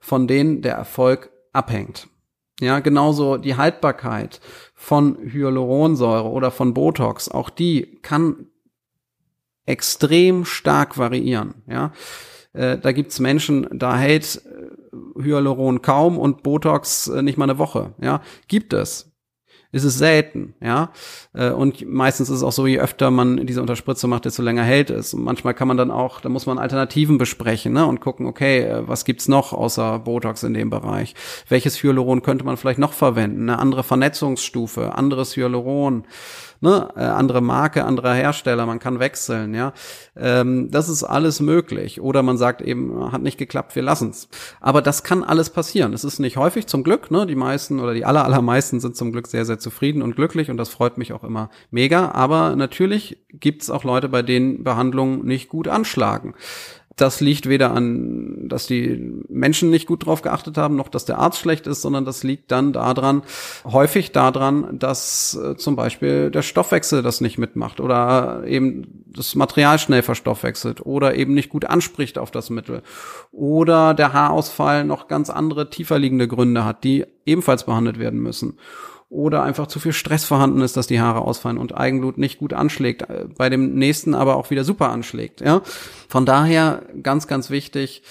von 0.00 0.26
denen 0.26 0.62
der 0.62 0.74
Erfolg 0.74 1.30
abhängt. 1.52 2.08
Ja, 2.60 2.80
genauso 2.80 3.38
die 3.38 3.56
Haltbarkeit 3.56 4.40
von 4.74 5.16
Hyaluronsäure 5.16 6.28
oder 6.28 6.50
von 6.50 6.74
Botox, 6.74 7.28
auch 7.28 7.48
die 7.48 8.00
kann 8.02 8.46
extrem 9.64 10.44
stark 10.44 10.98
variieren. 10.98 11.54
Ja, 11.66 11.92
äh, 12.52 12.76
da 12.76 12.92
gibt's 12.92 13.18
Menschen, 13.18 13.66
da 13.72 13.96
hält 13.96 14.42
äh, 14.44 15.22
Hyaluron 15.22 15.80
kaum 15.80 16.18
und 16.18 16.42
Botox 16.42 17.08
äh, 17.08 17.22
nicht 17.22 17.38
mal 17.38 17.44
eine 17.44 17.58
Woche. 17.58 17.94
Ja, 18.00 18.20
gibt 18.48 18.72
es 18.72 19.09
ist 19.72 19.84
es 19.84 19.98
selten, 19.98 20.54
ja. 20.60 20.90
Äh, 21.32 21.50
und 21.50 21.86
meistens 21.88 22.28
ist 22.28 22.38
es 22.38 22.42
auch 22.42 22.52
so, 22.52 22.66
je 22.66 22.80
öfter 22.80 23.10
man 23.10 23.46
diese 23.46 23.60
Unterspritzung 23.60 24.10
macht, 24.10 24.24
desto 24.24 24.42
länger 24.42 24.64
hält 24.64 24.90
es. 24.90 25.14
Und 25.14 25.22
manchmal 25.22 25.54
kann 25.54 25.68
man 25.68 25.76
dann 25.76 25.90
auch, 25.90 26.20
da 26.20 26.28
muss 26.28 26.46
man 26.46 26.58
Alternativen 26.58 27.18
besprechen, 27.18 27.72
ne, 27.72 27.86
und 27.86 28.00
gucken, 28.00 28.26
okay, 28.26 28.62
äh, 28.62 28.88
was 28.88 29.04
gibt's 29.04 29.28
noch 29.28 29.52
außer 29.52 30.00
Botox 30.00 30.42
in 30.42 30.54
dem 30.54 30.70
Bereich? 30.70 31.14
Welches 31.48 31.82
Hyaluron 31.82 32.22
könnte 32.22 32.44
man 32.44 32.56
vielleicht 32.56 32.80
noch 32.80 32.92
verwenden? 32.92 33.48
Eine 33.48 33.58
andere 33.58 33.84
Vernetzungsstufe, 33.84 34.94
anderes 34.94 35.36
Hyaluron 35.36 36.04
ne, 36.60 36.88
äh, 36.96 37.00
andere 37.00 37.40
Marke, 37.40 37.84
anderer 37.84 38.14
Hersteller, 38.14 38.66
man 38.66 38.78
kann 38.78 38.98
wechseln, 38.98 39.54
ja. 39.54 39.72
Ähm, 40.16 40.70
das 40.70 40.88
ist 40.88 41.04
alles 41.04 41.40
möglich. 41.40 42.00
Oder 42.00 42.22
man 42.22 42.36
sagt 42.36 42.62
eben, 42.62 43.12
hat 43.12 43.22
nicht 43.22 43.38
geklappt, 43.38 43.74
wir 43.74 43.82
lassen's. 43.82 44.28
Aber 44.60 44.82
das 44.82 45.02
kann 45.02 45.24
alles 45.24 45.50
passieren. 45.50 45.92
Es 45.92 46.04
ist 46.04 46.18
nicht 46.18 46.36
häufig 46.36 46.66
zum 46.66 46.84
Glück, 46.84 47.10
ne? 47.10 47.26
Die 47.26 47.36
meisten 47.36 47.80
oder 47.80 47.94
die 47.94 48.04
aller, 48.04 48.24
allermeisten 48.24 48.80
sind 48.80 48.96
zum 48.96 49.12
Glück 49.12 49.26
sehr, 49.26 49.44
sehr 49.44 49.58
zufrieden 49.58 50.02
und 50.02 50.16
glücklich 50.16 50.50
und 50.50 50.56
das 50.56 50.68
freut 50.68 50.98
mich 50.98 51.12
auch 51.12 51.24
immer 51.24 51.50
mega. 51.70 52.10
Aber 52.12 52.56
natürlich 52.56 53.18
gibt's 53.30 53.70
auch 53.70 53.84
Leute, 53.84 54.08
bei 54.08 54.22
denen 54.22 54.64
Behandlungen 54.64 55.24
nicht 55.24 55.48
gut 55.48 55.68
anschlagen 55.68 56.34
das 57.00 57.20
liegt 57.20 57.48
weder 57.48 57.72
an, 57.72 58.48
dass 58.48 58.66
die 58.66 59.22
Menschen 59.28 59.70
nicht 59.70 59.86
gut 59.86 60.06
drauf 60.06 60.22
geachtet 60.22 60.58
haben, 60.58 60.76
noch 60.76 60.88
dass 60.88 61.04
der 61.04 61.18
Arzt 61.18 61.38
schlecht 61.38 61.66
ist, 61.66 61.82
sondern 61.82 62.04
das 62.04 62.22
liegt 62.22 62.50
dann 62.50 62.72
daran, 62.72 63.22
häufig 63.64 64.12
daran, 64.12 64.78
dass 64.78 65.34
äh, 65.34 65.56
zum 65.56 65.76
Beispiel 65.76 66.30
der 66.30 66.42
Stoffwechsel 66.42 67.02
das 67.02 67.20
nicht 67.20 67.38
mitmacht 67.38 67.80
oder 67.80 68.44
eben 68.46 69.04
das 69.06 69.34
Material 69.34 69.78
schnell 69.78 70.02
verstoffwechselt 70.02 70.84
oder 70.84 71.14
eben 71.14 71.34
nicht 71.34 71.48
gut 71.48 71.64
anspricht 71.64 72.18
auf 72.18 72.30
das 72.30 72.50
Mittel 72.50 72.82
oder 73.32 73.94
der 73.94 74.12
Haarausfall 74.12 74.84
noch 74.84 75.08
ganz 75.08 75.30
andere 75.30 75.70
tiefer 75.70 75.98
liegende 75.98 76.28
Gründe 76.28 76.64
hat, 76.64 76.84
die 76.84 77.06
ebenfalls 77.24 77.64
behandelt 77.64 77.98
werden 77.98 78.20
müssen 78.20 78.58
oder 79.10 79.42
einfach 79.42 79.66
zu 79.66 79.80
viel 79.80 79.92
Stress 79.92 80.24
vorhanden 80.24 80.62
ist, 80.62 80.76
dass 80.76 80.86
die 80.86 81.00
Haare 81.00 81.20
ausfallen 81.20 81.58
und 81.58 81.76
Eigenblut 81.76 82.16
nicht 82.16 82.38
gut 82.38 82.54
anschlägt, 82.54 83.02
äh, 83.02 83.26
bei 83.36 83.50
dem 83.50 83.74
nächsten 83.74 84.14
aber 84.14 84.36
auch 84.36 84.50
wieder 84.50 84.64
super 84.64 84.88
anschlägt, 84.88 85.42
ja. 85.42 85.60
Von 86.08 86.24
daher 86.24 86.86
ganz, 87.02 87.26
ganz 87.26 87.50
wichtig, 87.50 88.02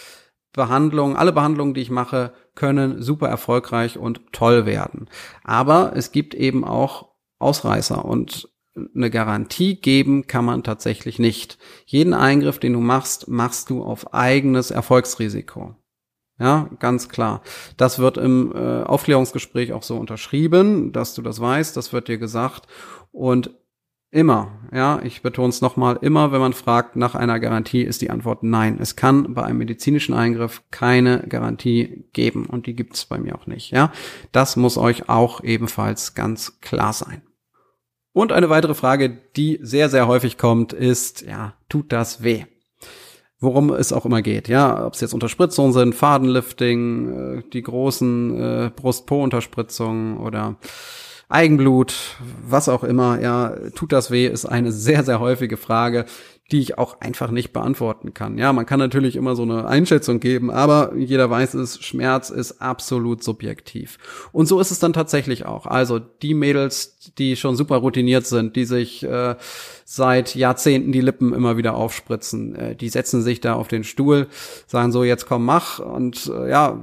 Behandlungen, 0.54 1.16
alle 1.16 1.32
Behandlungen, 1.32 1.74
die 1.74 1.82
ich 1.82 1.90
mache, 1.90 2.34
können 2.54 3.02
super 3.02 3.30
erfolgreich 3.30 3.98
und 3.98 4.22
toll 4.34 4.66
werden. 4.66 5.08
Aber 5.44 5.94
es 5.96 6.12
gibt 6.12 6.36
eben 6.36 6.66
auch 6.66 7.10
Ausreißer 7.40 8.04
und 8.04 8.50
eine 8.76 9.10
Garantie 9.10 9.80
geben 9.80 10.28
kann 10.28 10.46
man 10.46 10.64
tatsächlich 10.64 11.20
nicht. 11.20 11.58
Jeden 11.86 12.14
Eingriff, 12.14 12.60
den 12.60 12.74
du 12.74 12.80
machst, 12.80 13.28
machst 13.28 13.70
du 13.70 13.84
auf 13.84 14.14
eigenes 14.14 14.72
Erfolgsrisiko. 14.72 15.76
Ja, 16.40 16.70
ganz 16.80 17.10
klar. 17.10 17.42
Das 17.76 18.00
wird 18.00 18.18
im 18.18 18.54
äh, 18.56 18.84
Aufklärungsgespräch 18.84 19.74
auch 19.74 19.84
so 19.84 19.98
unterschrieben, 19.98 20.94
dass 20.94 21.14
du 21.14 21.22
das 21.22 21.42
weißt, 21.42 21.76
das 21.76 21.92
wird 21.92 22.08
dir 22.08 22.18
gesagt. 22.18 22.68
Und 23.12 23.52
immer, 24.12 24.60
ja, 24.74 25.02
ich 25.04 25.22
betone 25.22 25.50
es 25.50 25.62
nochmal, 25.62 26.00
immer, 26.02 26.32
wenn 26.32 26.40
man 26.40 26.54
fragt 26.54 26.96
nach 26.96 27.14
einer 27.14 27.40
Garantie, 27.40 27.82
ist 27.82 28.02
die 28.02 28.10
Antwort 28.10 28.42
nein. 28.42 28.78
Es 28.80 28.96
kann 28.96 29.34
bei 29.34 29.44
einem 29.44 29.58
medizinischen 29.58 30.14
Eingriff 30.14 30.64
keine 30.72 31.26
Garantie 31.28 32.06
geben 32.14 32.46
und 32.46 32.66
die 32.66 32.76
gibt 32.76 32.96
es 32.96 33.06
bei 33.06 33.18
mir 33.18 33.36
auch 33.36 33.46
nicht. 33.46 33.72
Ja, 33.72 33.92
das 34.32 34.56
muss 34.56 34.78
euch 34.78 35.10
auch 35.10 35.44
ebenfalls 35.44 36.16
ganz 36.16 36.60
klar 36.62 36.94
sein. 36.94 37.22
Und 38.14 38.32
eine 38.32 38.50
weitere 38.50 38.74
Frage, 38.74 39.10
die 39.36 39.60
sehr, 39.62 39.90
sehr 39.90 40.08
häufig 40.08 40.38
kommt, 40.38 40.74
ist, 40.74 41.22
ja, 41.22 41.54
tut 41.70 41.92
das 41.92 42.24
weh? 42.24 42.46
Worum 43.40 43.72
es 43.72 43.94
auch 43.94 44.06
immer 44.06 44.22
geht. 44.22 44.48
Ja, 44.48 44.86
ob 44.86 44.94
es 44.94 45.02
jetzt 45.02 45.14
Unterspritzungen 45.14 45.74
sind, 45.74 45.96
Fadenlifting, 45.96 47.38
äh, 47.38 47.44
die 47.54 47.62
großen 47.62 48.40
äh, 48.40 48.72
Brust-Po-Unterspritzungen 48.76 50.18
oder 50.18 50.58
Eigenblut, 51.30 51.94
was 52.46 52.70
auch 52.70 52.84
immer. 52.84 53.22
Ja, 53.22 53.56
tut 53.76 53.92
das 53.92 54.12
weh, 54.12 54.28
ist 54.28 54.46
eine 54.46 54.72
sehr, 54.74 55.04
sehr 55.04 55.20
häufige 55.20 55.58
Frage, 55.58 56.06
die 56.52 56.60
ich 56.60 56.78
auch 56.78 57.00
einfach 57.00 57.30
nicht 57.32 57.54
beantworten 57.54 58.14
kann. 58.14 58.38
Ja, 58.38 58.54
man 58.54 58.66
kann 58.66 58.80
natürlich 58.80 59.16
immer 59.16 59.36
so 59.36 59.44
eine 59.44 59.68
Einschätzung 59.68 60.20
geben, 60.20 60.50
aber 60.50 60.96
jeder 60.96 61.30
weiß 61.30 61.54
es, 61.54 61.84
Schmerz 61.84 62.30
ist 62.32 62.62
absolut 62.62 63.24
subjektiv. 63.24 63.98
Und 64.32 64.48
so 64.48 64.60
ist 64.60 64.72
es 64.72 64.80
dann 64.80 64.94
tatsächlich 64.94 65.46
auch. 65.46 65.68
Also 65.68 66.00
die 66.00 66.34
Mädels, 66.34 66.98
die 67.18 67.36
schon 67.36 67.56
super 67.56 67.78
routiniert 67.78 68.26
sind, 68.26 68.56
die 68.56 68.66
sich 68.66 69.04
äh, 69.04 69.36
seit 69.86 70.36
Jahrzehnten 70.36 70.92
die 70.92 71.02
Lippen 71.02 71.34
immer 71.34 71.58
wieder 71.58 71.76
aufspritzen, 71.76 72.56
äh, 72.56 72.76
die 72.76 72.90
setzen 72.90 73.22
sich 73.22 73.42
da 73.42 73.54
auf 73.54 73.68
den 73.68 73.84
Stuhl, 73.84 74.28
sagen 74.66 74.92
so, 74.92 75.04
jetzt 75.04 75.28
komm, 75.28 75.46
mach 75.46 75.80
und 75.80 76.32
äh, 76.34 76.50
ja, 76.50 76.80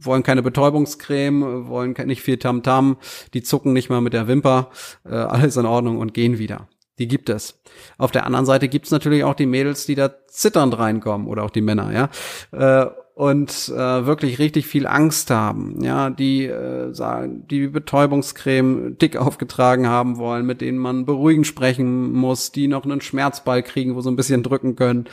wollen 0.00 0.24
keine 0.24 0.42
Betäubungscreme, 0.42 1.68
wollen 1.68 1.94
nicht 2.06 2.22
viel 2.22 2.38
Tamtam, 2.38 2.92
-Tam, 2.92 2.96
die 3.32 3.42
zucken 3.42 3.72
nicht 3.72 3.90
mal 3.90 4.00
mit 4.00 4.12
der 4.12 4.26
Wimper, 4.26 4.70
äh, 5.04 5.14
alles 5.14 5.56
in 5.56 5.66
Ordnung 5.66 5.98
und 5.98 6.14
gehen 6.14 6.38
wieder. 6.38 6.68
Die 6.98 7.08
gibt 7.08 7.28
es. 7.28 7.60
Auf 7.98 8.12
der 8.12 8.24
anderen 8.26 8.46
Seite 8.46 8.68
gibt 8.68 8.86
es 8.86 8.92
natürlich 8.92 9.24
auch 9.24 9.34
die 9.34 9.46
Mädels, 9.46 9.86
die 9.86 9.94
da 9.94 10.10
zitternd 10.28 10.78
reinkommen 10.78 11.26
oder 11.26 11.42
auch 11.42 11.50
die 11.50 11.60
Männer, 11.60 11.92
ja. 11.92 12.08
Äh, 12.52 12.90
und 13.14 13.68
äh, 13.68 14.06
wirklich 14.06 14.40
richtig 14.40 14.66
viel 14.66 14.88
Angst 14.88 15.30
haben, 15.30 15.78
ja, 15.84 16.10
die 16.10 16.46
äh, 16.46 16.92
sagen, 16.92 17.46
die 17.48 17.68
Betäubungscreme 17.68 18.98
dick 18.98 19.16
aufgetragen 19.20 19.86
haben 19.86 20.18
wollen, 20.18 20.44
mit 20.44 20.60
denen 20.60 20.78
man 20.78 21.06
beruhigend 21.06 21.46
sprechen 21.46 22.12
muss, 22.12 22.50
die 22.50 22.66
noch 22.66 22.84
einen 22.84 23.00
Schmerzball 23.00 23.62
kriegen, 23.62 23.94
wo 23.94 24.00
sie 24.00 24.10
ein 24.10 24.16
bisschen 24.16 24.42
drücken 24.42 24.74
können 24.74 25.06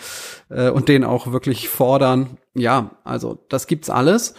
äh, 0.50 0.70
und 0.70 0.90
den 0.90 1.04
auch 1.04 1.32
wirklich 1.32 1.70
fordern. 1.70 2.38
Ja, 2.56 2.92
also 3.04 3.46
das 3.50 3.68
gibt's 3.68 3.90
alles. 3.90 4.34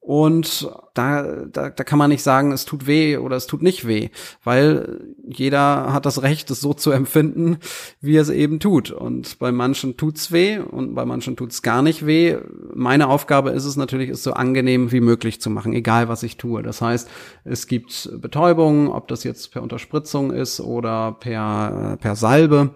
Und 0.00 0.70
da, 0.98 1.22
da, 1.22 1.70
da 1.70 1.84
kann 1.84 1.98
man 1.98 2.10
nicht 2.10 2.24
sagen, 2.24 2.50
es 2.50 2.64
tut 2.64 2.88
weh 2.88 3.16
oder 3.18 3.36
es 3.36 3.46
tut 3.46 3.62
nicht 3.62 3.86
weh, 3.86 4.08
weil 4.42 5.00
jeder 5.24 5.92
hat 5.92 6.06
das 6.06 6.22
Recht, 6.22 6.50
es 6.50 6.60
so 6.60 6.74
zu 6.74 6.90
empfinden, 6.90 7.58
wie 8.00 8.16
es 8.16 8.30
eben 8.30 8.58
tut. 8.58 8.90
Und 8.90 9.38
bei 9.38 9.52
manchen 9.52 9.96
tut's 9.96 10.32
weh 10.32 10.58
und 10.58 10.94
bei 10.94 11.04
manchen 11.04 11.36
tut's 11.36 11.62
gar 11.62 11.82
nicht 11.82 12.04
weh. 12.04 12.36
Meine 12.74 13.08
Aufgabe 13.08 13.50
ist 13.50 13.64
es 13.64 13.76
natürlich, 13.76 14.10
es 14.10 14.24
so 14.24 14.32
angenehm 14.32 14.90
wie 14.90 15.00
möglich 15.00 15.40
zu 15.40 15.50
machen, 15.50 15.72
egal 15.72 16.08
was 16.08 16.24
ich 16.24 16.36
tue. 16.36 16.62
Das 16.64 16.82
heißt, 16.82 17.08
es 17.44 17.68
gibt 17.68 18.10
Betäubung, 18.20 18.90
ob 18.90 19.06
das 19.06 19.22
jetzt 19.22 19.52
per 19.52 19.62
Unterspritzung 19.62 20.32
ist 20.32 20.60
oder 20.60 21.16
per, 21.20 21.96
per 22.00 22.16
Salbe. 22.16 22.70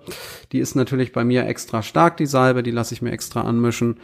Die 0.53 0.61
ist 0.61 0.77
natürlich 0.77 1.13
bei 1.13 1.25
mir 1.25 1.47
extra 1.47 1.83
stark, 1.83 2.19
die 2.19 2.27
Salbe, 2.27 2.63
die 2.63 2.71
lasse 2.71 2.95
ich 2.95 3.03
mir 3.03 3.11
extra 3.11 3.41
anmischen 3.41 3.97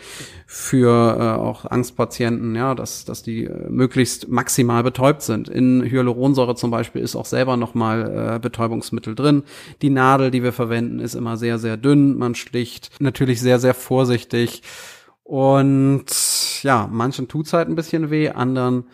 für 0.46 1.16
äh, 1.18 1.40
auch 1.40 1.70
Angstpatienten, 1.70 2.56
ja, 2.56 2.74
dass, 2.74 3.04
dass 3.04 3.22
die 3.22 3.44
äh, 3.44 3.68
möglichst 3.68 4.07
maximal 4.28 4.82
betäubt 4.82 5.22
sind. 5.22 5.48
In 5.48 5.82
Hyaluronsäure 5.82 6.54
zum 6.54 6.70
Beispiel 6.70 7.02
ist 7.02 7.16
auch 7.16 7.26
selber 7.26 7.56
nochmal 7.56 8.36
äh, 8.36 8.38
Betäubungsmittel 8.38 9.14
drin. 9.14 9.42
Die 9.82 9.90
Nadel, 9.90 10.30
die 10.30 10.42
wir 10.42 10.52
verwenden, 10.52 11.00
ist 11.00 11.14
immer 11.14 11.36
sehr, 11.36 11.58
sehr 11.58 11.76
dünn. 11.76 12.16
Man 12.16 12.34
schlicht 12.34 12.90
natürlich 13.00 13.40
sehr, 13.40 13.58
sehr 13.58 13.74
vorsichtig. 13.74 14.62
Und 15.22 16.06
ja, 16.62 16.88
manchen 16.90 17.28
tut's 17.28 17.52
halt 17.52 17.68
ein 17.68 17.74
bisschen 17.74 18.10
weh, 18.10 18.30
anderen 18.30 18.84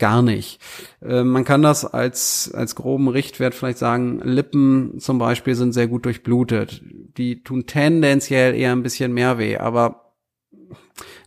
gar 0.00 0.22
nicht. 0.22 0.60
Äh, 1.00 1.22
man 1.22 1.44
kann 1.44 1.62
das 1.62 1.84
als, 1.84 2.50
als 2.52 2.74
groben 2.74 3.06
Richtwert 3.06 3.54
vielleicht 3.54 3.78
sagen, 3.78 4.20
Lippen 4.24 4.98
zum 4.98 5.18
Beispiel 5.18 5.54
sind 5.54 5.72
sehr 5.72 5.86
gut 5.86 6.04
durchblutet. 6.04 6.82
Die 7.16 7.44
tun 7.44 7.66
tendenziell 7.66 8.54
eher 8.56 8.72
ein 8.72 8.82
bisschen 8.82 9.12
mehr 9.12 9.38
weh, 9.38 9.58
aber 9.58 10.14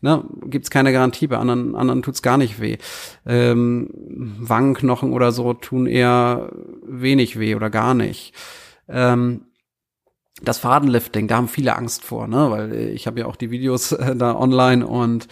ne, 0.04 0.24
gibt 0.46 0.66
es 0.66 0.70
keine 0.70 0.92
Garantie, 0.92 1.28
bei 1.28 1.38
anderen, 1.38 1.76
anderen 1.76 2.04
tut's 2.04 2.22
gar 2.22 2.38
nicht 2.38 2.60
weh. 2.60 2.78
Ähm, 3.26 3.90
Wangenknochen 4.38 5.14
oder 5.14 5.32
so 5.32 5.54
tun 5.54 5.88
eher 5.88 6.52
wenig 6.86 7.40
weh 7.40 7.56
oder 7.56 7.70
gar 7.70 7.94
nicht. 7.94 8.34
Ähm, 8.90 9.46
das 10.44 10.60
Fadenlifting, 10.60 11.28
da 11.28 11.38
haben 11.38 11.48
viele 11.48 11.76
Angst 11.76 12.04
vor, 12.04 12.28
ne? 12.28 12.52
Weil 12.52 12.74
ich 12.74 13.08
habe 13.08 13.22
ja 13.22 13.26
auch 13.26 13.36
die 13.36 13.50
Videos 13.50 13.92
äh, 13.94 14.16
da 14.16 14.36
online 14.36 14.86
und 14.86 15.28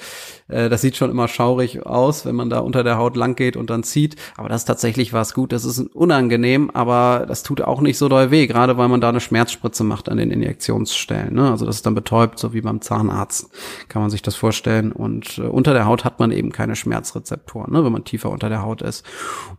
äh, 0.47 0.69
das 0.69 0.81
sieht 0.81 0.95
schon 0.95 1.09
immer 1.09 1.27
schaurig 1.27 1.85
aus, 1.85 2.25
wenn 2.25 2.35
man 2.35 2.49
da 2.49 2.59
unter 2.59 2.83
der 2.83 2.97
Haut 2.97 3.15
lang 3.15 3.35
geht 3.35 3.57
und 3.57 3.69
dann 3.69 3.83
zieht. 3.83 4.15
Aber 4.37 4.49
das 4.49 4.61
ist 4.61 4.65
tatsächlich 4.65 5.13
was 5.13 5.33
gut. 5.33 5.51
Das 5.51 5.65
ist 5.65 5.79
unangenehm, 5.79 6.69
aber 6.71 7.25
das 7.27 7.43
tut 7.43 7.61
auch 7.61 7.81
nicht 7.81 7.97
so 7.97 8.07
doll 8.09 8.31
weh, 8.31 8.47
gerade 8.47 8.77
weil 8.77 8.87
man 8.87 9.01
da 9.01 9.09
eine 9.09 9.19
Schmerzspritze 9.19 9.83
macht 9.83 10.09
an 10.09 10.17
den 10.17 10.31
Injektionsstellen. 10.31 11.33
Ne? 11.33 11.51
Also 11.51 11.65
das 11.65 11.77
ist 11.77 11.85
dann 11.85 11.95
betäubt, 11.95 12.39
so 12.39 12.53
wie 12.53 12.61
beim 12.61 12.81
Zahnarzt, 12.81 13.49
kann 13.89 14.01
man 14.01 14.11
sich 14.11 14.21
das 14.21 14.35
vorstellen. 14.35 14.91
Und 14.91 15.37
äh, 15.37 15.41
unter 15.41 15.73
der 15.73 15.85
Haut 15.85 16.05
hat 16.05 16.19
man 16.19 16.31
eben 16.31 16.51
keine 16.51 16.75
Schmerzrezeptoren, 16.75 17.73
ne? 17.73 17.83
wenn 17.83 17.91
man 17.91 18.05
tiefer 18.05 18.29
unter 18.29 18.49
der 18.49 18.61
Haut 18.61 18.81
ist. 18.81 19.05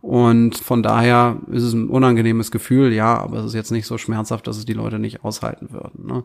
Und 0.01 0.57
von 0.57 0.83
daher 0.83 1.37
ist 1.51 1.63
es 1.63 1.73
ein 1.73 1.89
unangenehmes 1.89 2.51
Gefühl, 2.51 2.91
ja, 2.93 3.17
aber 3.17 3.39
es 3.39 3.45
ist 3.45 3.53
jetzt 3.53 3.71
nicht 3.71 3.87
so 3.87 3.97
schmerzhaft, 3.97 4.47
dass 4.47 4.57
es 4.57 4.65
die 4.65 4.73
Leute 4.73 4.99
nicht 4.99 5.23
aushalten 5.43 5.71
würden. 5.71 6.05
Ne? 6.05 6.23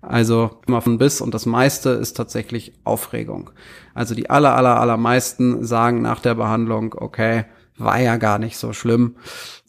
Also 0.00 0.50
immer 0.66 0.80
von 0.80 0.98
bis 0.98 1.20
und 1.20 1.34
das 1.34 1.46
meiste 1.46 1.90
ist 1.90 2.16
tatsächlich 2.16 2.72
Aufregung. 2.84 3.50
Also 3.94 4.14
die 4.14 4.30
aller, 4.30 4.56
aller, 4.56 4.80
allermeisten 4.80 5.64
sagen 5.64 6.02
nach 6.02 6.20
der 6.20 6.34
Behandlung, 6.34 6.94
okay, 6.96 7.44
war 7.76 8.00
ja 8.00 8.16
gar 8.16 8.38
nicht 8.38 8.56
so 8.56 8.72
schlimm. 8.72 9.16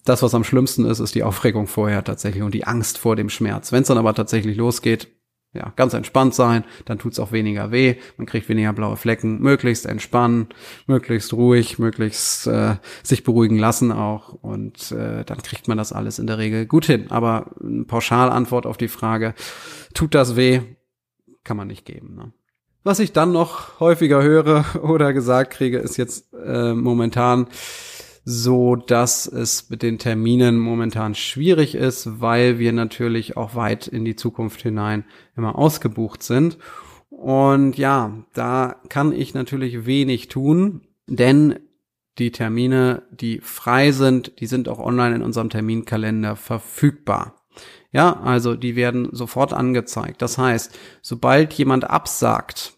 Das, 0.05 0.23
was 0.23 0.33
am 0.33 0.45
schlimmsten 0.45 0.85
ist, 0.85 0.99
ist 0.99 1.15
die 1.15 1.23
Aufregung 1.23 1.67
vorher 1.67 2.03
tatsächlich 2.03 2.43
und 2.43 2.53
die 2.53 2.65
Angst 2.65 2.97
vor 2.97 3.17
dem 3.17 3.29
Schmerz. 3.29 3.71
Wenn 3.71 3.81
es 3.81 3.89
dann 3.89 3.97
aber 3.97 4.13
tatsächlich 4.13 4.55
losgeht, 4.55 5.09
ja, 5.57 5.73
ganz 5.75 5.93
entspannt 5.93 6.35
sein, 6.35 6.63
dann 6.85 6.99
tut's 6.99 7.19
auch 7.19 7.31
weniger 7.31 7.71
weh, 7.71 7.95
man 8.17 8.27
kriegt 8.27 8.47
weniger 8.47 8.73
blaue 8.73 8.97
Flecken, 8.97 9.41
möglichst 9.41 9.85
entspannen, 9.85 10.47
möglichst 10.85 11.33
ruhig, 11.33 11.79
möglichst 11.79 12.47
äh, 12.47 12.75
sich 13.03 13.23
beruhigen 13.23 13.57
lassen 13.57 13.91
auch 13.91 14.33
und 14.33 14.91
äh, 14.91 15.25
dann 15.25 15.41
kriegt 15.41 15.67
man 15.67 15.77
das 15.77 15.91
alles 15.91 16.19
in 16.19 16.27
der 16.27 16.37
Regel 16.37 16.65
gut 16.65 16.85
hin. 16.85 17.07
Aber 17.09 17.51
eine 17.61 17.83
Pauschalantwort 17.83 18.65
auf 18.65 18.77
die 18.77 18.87
Frage, 18.87 19.33
tut 19.93 20.13
das 20.13 20.35
weh, 20.35 20.61
kann 21.43 21.57
man 21.57 21.67
nicht 21.67 21.85
geben. 21.85 22.15
Ne? 22.15 22.31
Was 22.83 22.99
ich 22.99 23.11
dann 23.11 23.31
noch 23.31 23.79
häufiger 23.79 24.21
höre 24.21 24.63
oder 24.81 25.11
gesagt 25.11 25.51
kriege, 25.51 25.79
ist 25.79 25.97
jetzt 25.97 26.33
äh, 26.33 26.73
momentan 26.73 27.47
so, 28.29 28.75
dass 28.75 29.25
es 29.25 29.69
mit 29.69 29.81
den 29.81 29.99
Terminen 29.99 30.59
momentan 30.59 31.15
schwierig 31.15 31.75
ist, 31.75 32.19
weil 32.19 32.59
wir 32.59 32.73
natürlich 32.73 33.37
auch 33.37 33.55
weit 33.55 33.87
in 33.87 34.03
die 34.03 34.17
Zukunft 34.17 34.61
hinein 34.61 35.05
immer 35.37 35.57
ausgebucht 35.57 36.21
sind. 36.21 36.57
Und 37.09 37.77
ja, 37.77 38.25
da 38.33 38.81
kann 38.89 39.13
ich 39.13 39.33
natürlich 39.33 39.85
wenig 39.85 40.27
tun, 40.27 40.81
denn 41.07 41.57
die 42.17 42.33
Termine, 42.33 43.03
die 43.11 43.39
frei 43.39 43.93
sind, 43.93 44.41
die 44.41 44.47
sind 44.47 44.67
auch 44.67 44.79
online 44.79 45.15
in 45.15 45.21
unserem 45.21 45.49
Terminkalender 45.49 46.35
verfügbar. 46.35 47.45
Ja, 47.93 48.19
also 48.19 48.55
die 48.55 48.75
werden 48.75 49.07
sofort 49.13 49.53
angezeigt. 49.53 50.21
Das 50.21 50.37
heißt, 50.37 50.77
sobald 51.01 51.53
jemand 51.53 51.89
absagt, 51.89 52.76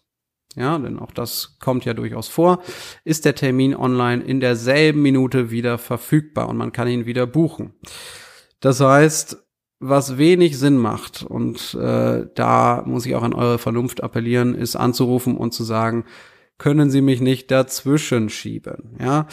ja, 0.56 0.78
denn 0.78 0.98
auch 0.98 1.12
das 1.12 1.58
kommt 1.60 1.84
ja 1.84 1.94
durchaus 1.94 2.28
vor, 2.28 2.62
ist 3.04 3.24
der 3.24 3.34
Termin 3.34 3.74
online 3.74 4.22
in 4.22 4.40
derselben 4.40 5.02
Minute 5.02 5.50
wieder 5.50 5.78
verfügbar 5.78 6.48
und 6.48 6.56
man 6.56 6.72
kann 6.72 6.88
ihn 6.88 7.06
wieder 7.06 7.26
buchen. 7.26 7.72
Das 8.58 8.80
heißt, 8.80 9.38
was 9.78 10.18
wenig 10.18 10.58
Sinn 10.58 10.76
macht, 10.76 11.22
und 11.22 11.74
äh, 11.74 12.26
da 12.34 12.82
muss 12.84 13.06
ich 13.06 13.14
auch 13.14 13.22
an 13.22 13.32
eure 13.32 13.58
Vernunft 13.58 14.02
appellieren, 14.02 14.54
ist 14.54 14.76
anzurufen 14.76 15.36
und 15.36 15.54
zu 15.54 15.64
sagen, 15.64 16.04
können 16.60 16.90
Sie 16.90 17.00
mich 17.00 17.20
nicht 17.20 17.50
dazwischen 17.50 18.28
schieben. 18.28 18.96
Ja, 19.00 19.26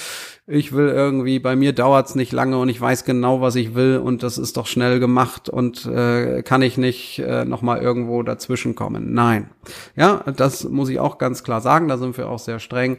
ich 0.47 0.71
will 0.71 0.87
irgendwie, 0.87 1.39
bei 1.39 1.57
mir 1.57 1.73
dauert's 1.73 2.15
nicht 2.15 2.31
lange 2.31 2.57
und 2.57 2.69
ich 2.69 2.79
weiß 2.79 3.03
genau, 3.03 3.41
was 3.41 3.55
ich 3.55 3.75
will 3.75 3.97
und 3.97 4.23
das 4.23 4.37
ist 4.37 4.55
doch 4.55 4.65
schnell 4.65 4.99
gemacht 4.99 5.49
und 5.49 5.85
äh, 5.85 6.41
kann 6.41 6.61
ich 6.61 6.77
nicht 6.77 7.19
äh, 7.19 7.43
noch 7.43 7.61
mal 7.61 7.81
irgendwo 7.81 8.23
dazwischen 8.23 8.75
kommen. 8.75 9.13
Nein, 9.13 9.49
ja, 9.97 10.23
das 10.35 10.63
muss 10.63 10.87
ich 10.87 10.99
auch 10.99 11.17
ganz 11.17 11.43
klar 11.43 11.59
sagen. 11.59 11.89
Da 11.89 11.97
sind 11.97 12.17
wir 12.17 12.29
auch 12.29 12.39
sehr 12.39 12.59
streng, 12.59 12.97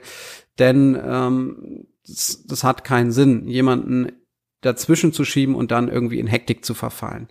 denn 0.58 1.00
ähm, 1.02 1.86
das, 2.06 2.44
das 2.46 2.64
hat 2.64 2.84
keinen 2.84 3.12
Sinn, 3.12 3.48
jemanden 3.48 4.12
dazwischen 4.60 5.12
zu 5.12 5.24
schieben 5.24 5.54
und 5.54 5.70
dann 5.70 5.88
irgendwie 5.88 6.18
in 6.18 6.26
Hektik 6.26 6.64
zu 6.64 6.74
verfallen. 6.74 7.28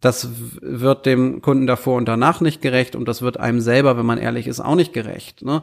Das 0.00 0.28
wird 0.60 1.06
dem 1.06 1.40
Kunden 1.40 1.66
davor 1.66 1.96
und 1.96 2.06
danach 2.06 2.40
nicht 2.40 2.60
gerecht 2.62 2.96
und 2.96 3.06
das 3.06 3.22
wird 3.22 3.38
einem 3.38 3.60
selber, 3.60 3.96
wenn 3.96 4.06
man 4.06 4.18
ehrlich 4.18 4.46
ist, 4.46 4.60
auch 4.60 4.74
nicht 4.74 4.92
gerecht. 4.92 5.42
Ne? 5.42 5.62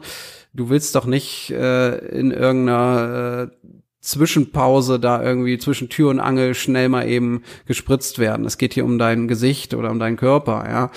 Du 0.54 0.70
willst 0.70 0.94
doch 0.94 1.04
nicht 1.04 1.50
äh, 1.50 1.96
in 2.08 2.30
irgendeiner 2.30 3.50
äh, 3.50 3.66
Zwischenpause 4.00 4.98
da 4.98 5.22
irgendwie 5.22 5.58
zwischen 5.58 5.88
Tür 5.88 6.10
und 6.10 6.18
Angel 6.18 6.54
schnell 6.54 6.88
mal 6.88 7.06
eben 7.06 7.42
gespritzt 7.66 8.18
werden. 8.18 8.44
Es 8.44 8.58
geht 8.58 8.74
hier 8.74 8.84
um 8.84 8.98
dein 8.98 9.28
Gesicht 9.28 9.74
oder 9.74 9.90
um 9.90 10.00
deinen 10.00 10.16
Körper, 10.16 10.64
ja. 10.68 10.90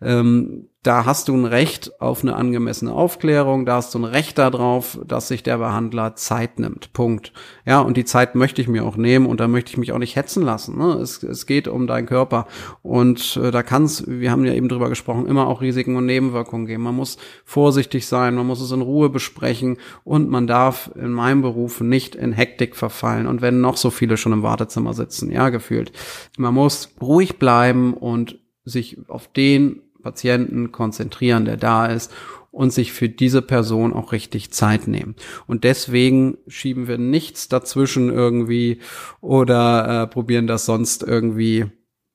Ähm, 0.00 0.68
da 0.82 1.04
hast 1.04 1.28
du 1.28 1.36
ein 1.36 1.44
Recht 1.44 2.00
auf 2.00 2.22
eine 2.22 2.34
angemessene 2.34 2.92
Aufklärung, 2.92 3.66
da 3.66 3.76
hast 3.76 3.94
du 3.94 4.00
ein 4.00 4.04
Recht 4.04 4.36
darauf, 4.36 4.98
dass 5.06 5.28
sich 5.28 5.44
der 5.44 5.58
Behandler 5.58 6.16
Zeit 6.16 6.58
nimmt. 6.58 6.92
Punkt. 6.92 7.32
Ja, 7.64 7.80
und 7.80 7.96
die 7.96 8.04
Zeit 8.04 8.34
möchte 8.34 8.60
ich 8.60 8.66
mir 8.66 8.84
auch 8.84 8.96
nehmen 8.96 9.26
und 9.26 9.38
da 9.38 9.46
möchte 9.46 9.70
ich 9.70 9.78
mich 9.78 9.92
auch 9.92 9.98
nicht 9.98 10.16
hetzen 10.16 10.42
lassen. 10.42 10.76
Ne? 10.76 10.94
Es, 10.94 11.22
es 11.22 11.46
geht 11.46 11.68
um 11.68 11.86
deinen 11.86 12.06
Körper. 12.06 12.48
Und 12.82 13.36
äh, 13.40 13.52
da 13.52 13.62
kann 13.62 13.84
es, 13.84 14.08
wir 14.08 14.32
haben 14.32 14.44
ja 14.44 14.54
eben 14.54 14.68
drüber 14.68 14.88
gesprochen, 14.88 15.26
immer 15.26 15.46
auch 15.46 15.60
Risiken 15.60 15.94
und 15.94 16.06
Nebenwirkungen 16.06 16.66
geben. 16.66 16.82
Man 16.82 16.96
muss 16.96 17.16
vorsichtig 17.44 18.08
sein, 18.08 18.34
man 18.34 18.48
muss 18.48 18.60
es 18.60 18.72
in 18.72 18.82
Ruhe 18.82 19.08
besprechen 19.08 19.76
und 20.02 20.30
man 20.30 20.48
darf 20.48 20.90
in 20.96 21.12
meinem 21.12 21.42
Beruf 21.42 21.80
nicht 21.80 22.16
in 22.16 22.32
Hektik 22.32 22.74
verfallen. 22.74 23.28
Und 23.28 23.40
wenn 23.40 23.60
noch 23.60 23.76
so 23.76 23.90
viele 23.90 24.16
schon 24.16 24.32
im 24.32 24.42
Wartezimmer 24.42 24.94
sitzen, 24.94 25.30
ja, 25.30 25.50
gefühlt. 25.50 25.92
Man 26.36 26.54
muss 26.54 26.92
ruhig 27.00 27.38
bleiben 27.38 27.94
und 27.94 28.40
sich 28.64 28.98
auf 29.08 29.28
den 29.28 29.80
Patienten 30.02 30.72
konzentrieren, 30.72 31.44
der 31.44 31.56
da 31.56 31.86
ist 31.86 32.12
und 32.50 32.72
sich 32.72 32.92
für 32.92 33.08
diese 33.08 33.42
Person 33.42 33.92
auch 33.92 34.12
richtig 34.12 34.52
Zeit 34.52 34.86
nehmen. 34.86 35.16
Und 35.46 35.64
deswegen 35.64 36.36
schieben 36.46 36.86
wir 36.86 36.98
nichts 36.98 37.48
dazwischen 37.48 38.10
irgendwie 38.10 38.80
oder 39.20 40.02
äh, 40.02 40.06
probieren 40.06 40.46
das 40.46 40.66
sonst 40.66 41.02
irgendwie, 41.02 41.66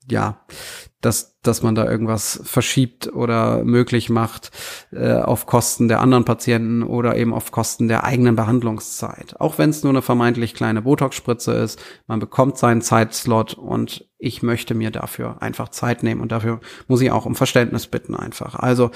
ja, 0.10 0.46
dass, 1.02 1.40
dass 1.44 1.62
man 1.62 1.76
da 1.76 1.90
irgendwas 1.90 2.42
verschiebt 2.44 3.14
oder 3.14 3.64
möglich 3.64 4.10
macht 4.10 4.52
äh, 4.92 5.14
auf 5.14 5.46
Kosten 5.46 5.88
der 5.88 6.02
anderen 6.02 6.26
Patienten 6.26 6.82
oder 6.82 7.16
eben 7.16 7.34
auf 7.34 7.52
Kosten 7.52 7.88
der 7.88 8.04
eigenen 8.04 8.36
Behandlungszeit. 8.36 9.40
Auch 9.40 9.60
wenn 9.60 9.70
es 9.70 9.84
nur 9.84 9.92
eine 9.92 10.02
vermeintlich 10.02 10.56
kleine 10.56 10.82
Botox-Spritze 10.82 11.54
ist, 11.54 11.80
man 12.08 12.20
bekommt 12.20 12.58
seinen 12.58 12.82
Zeitslot 12.82 13.54
und 13.54 14.08
ich 14.18 14.42
möchte 14.42 14.74
mir 14.74 14.90
dafür 14.90 15.44
einfach 15.44 15.70
Zeit 15.70 16.02
nehmen 16.02 16.22
und 16.22 16.32
dafür 16.32 16.60
muss 16.88 17.02
ich 17.02 17.12
auch 17.12 17.28
um 17.28 17.36
Verständnis 17.36 17.86
bitten 17.86 18.16
einfach. 18.16 18.56
Also 18.56 18.90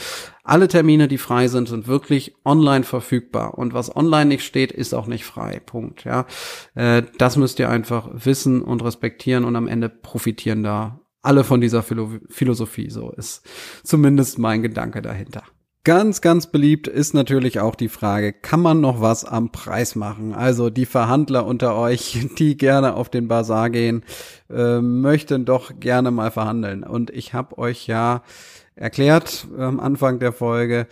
alle 0.44 0.68
Termine, 0.68 1.08
die 1.08 1.20
frei 1.20 1.48
sind, 1.48 1.70
sind 1.70 1.88
wirklich 1.88 2.36
online 2.44 2.84
verfügbar 2.84 3.60
und 3.60 3.76
was 3.76 3.96
online 3.96 4.26
nicht 4.26 4.44
steht, 4.44 4.72
ist 4.72 4.96
auch 4.96 5.06
nicht 5.06 5.26
frei. 5.26 5.62
Punkt. 5.64 6.04
Ja, 6.04 6.26
äh, 6.74 7.04
das 7.20 7.38
müsst 7.38 7.60
ihr 7.60 7.70
einfach 7.70 8.10
wissen 8.12 8.64
und 8.64 8.84
respektieren 8.84 9.46
und 9.46 9.56
am 9.56 9.68
Ende 9.68 9.90
profitieren 9.90 10.64
da 10.64 11.00
alle 11.22 11.44
von 11.44 11.62
dieser 11.62 11.84
Philo 11.84 12.10
Philosophie. 12.30 12.90
So 12.90 13.12
ist 13.12 13.46
zumindest 13.84 14.40
mein 14.40 14.62
Gedanke 14.62 15.02
dahinter. 15.02 15.44
Ganz, 15.84 16.22
ganz 16.22 16.46
beliebt 16.46 16.88
ist 16.88 17.16
natürlich 17.16 17.60
auch 17.60 17.74
die 17.74 17.90
Frage, 17.90 18.34
kann 18.34 18.62
man 18.62 18.82
noch 18.82 19.02
was 19.02 19.26
am 19.26 19.52
Preis 19.52 19.96
machen? 19.96 20.32
Also 20.32 20.70
die 20.70 20.86
Verhandler 20.86 21.48
unter 21.48 21.76
euch, 21.76 22.28
die 22.38 22.56
gerne 22.56 22.94
auf 22.94 23.10
den 23.10 23.28
Bazar 23.28 23.72
gehen, 23.72 24.04
äh, 24.52 24.80
möchten 24.80 25.44
doch 25.44 25.80
gerne 25.80 26.12
mal 26.12 26.30
verhandeln. 26.30 26.84
Und 26.84 27.10
ich 27.10 27.34
habe 27.34 27.58
euch 27.58 27.88
ja 27.88 28.22
erklärt 28.76 29.48
am 29.58 29.80
Anfang 29.80 30.20
der 30.20 30.34
Folge, 30.34 30.86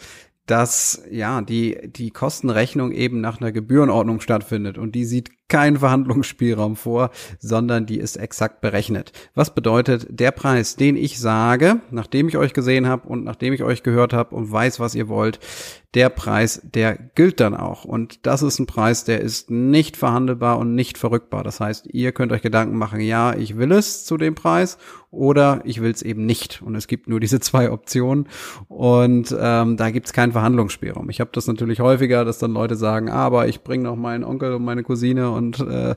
dass 0.48 1.04
ja 1.12 1.42
die 1.42 1.78
die 1.86 2.10
Kostenrechnung 2.10 2.92
eben 2.92 3.22
nach 3.22 3.40
einer 3.40 3.52
Gebührenordnung 3.52 4.20
stattfindet 4.20 4.80
und 4.80 4.96
die 4.96 5.06
sieht 5.06 5.30
keinen 5.50 5.78
Verhandlungsspielraum 5.78 6.76
vor, 6.76 7.12
sondern 7.40 7.86
die 7.86 8.00
ist 8.00 8.16
exakt 8.16 8.62
berechnet. 8.62 9.12
Was 9.36 9.54
bedeutet, 9.54 10.08
der 10.10 10.32
Preis, 10.32 10.76
den 10.76 10.96
ich 10.96 11.20
sage, 11.20 11.82
nachdem 11.92 12.28
ich 12.28 12.38
euch 12.38 12.54
gesehen 12.54 12.88
habe 12.88 13.08
und 13.08 13.24
nachdem 13.24 13.54
ich 13.54 13.64
euch 13.64 13.84
gehört 13.84 14.14
habe 14.14 14.36
und 14.36 14.52
weiß, 14.52 14.80
was 14.80 14.96
ihr 14.96 15.10
wollt, 15.10 15.40
der 15.96 16.10
Preis, 16.10 16.62
der 16.64 16.96
gilt 17.16 17.40
dann 17.40 17.56
auch. 17.56 17.84
Und 17.84 18.28
das 18.28 18.44
ist 18.44 18.60
ein 18.60 18.68
Preis, 18.68 19.06
der 19.06 19.22
ist 19.22 19.50
nicht 19.50 19.98
verhandelbar 19.98 20.60
und 20.60 20.76
nicht 20.76 21.00
verrückbar. 21.00 21.44
Das 21.44 21.60
heißt, 21.60 21.88
ihr 21.92 22.12
könnt 22.12 22.32
euch 22.32 22.44
Gedanken 22.44 22.78
machen, 22.78 23.00
ja, 23.00 23.36
ich 23.36 23.58
will 23.58 23.72
es 23.72 24.06
zu 24.06 24.18
dem 24.18 24.36
Preis 24.36 24.78
oder 25.10 25.62
ich 25.64 25.82
will 25.82 25.90
es 25.90 26.04
eben 26.04 26.28
nicht. 26.28 26.62
Und 26.62 26.76
es 26.76 26.88
gibt 26.88 27.08
nur 27.08 27.20
diese 27.20 27.40
zwei 27.40 27.72
Optionen 27.72 28.28
und 28.68 29.36
ähm, 29.40 29.78
da 29.78 29.90
gibt 29.90 30.06
es 30.06 30.14
keinen 30.14 30.32
Verhandlungsspielraum. 30.32 31.10
Ich 31.10 31.20
habe 31.20 31.32
das 31.34 31.48
natürlich 31.48 31.80
häufiger, 31.80 32.24
dass 32.24 32.38
dann 32.38 32.54
Leute 32.54 32.76
sagen, 32.76 33.10
aber 33.10 33.48
ich 33.48 33.64
bringe 33.64 33.86
noch 33.86 33.96
meinen 33.96 34.24
Onkel 34.24 34.54
und 34.54 34.64
meine 34.64 34.84
Cousine 34.84 35.32
und 35.40 35.60
äh, 35.62 35.96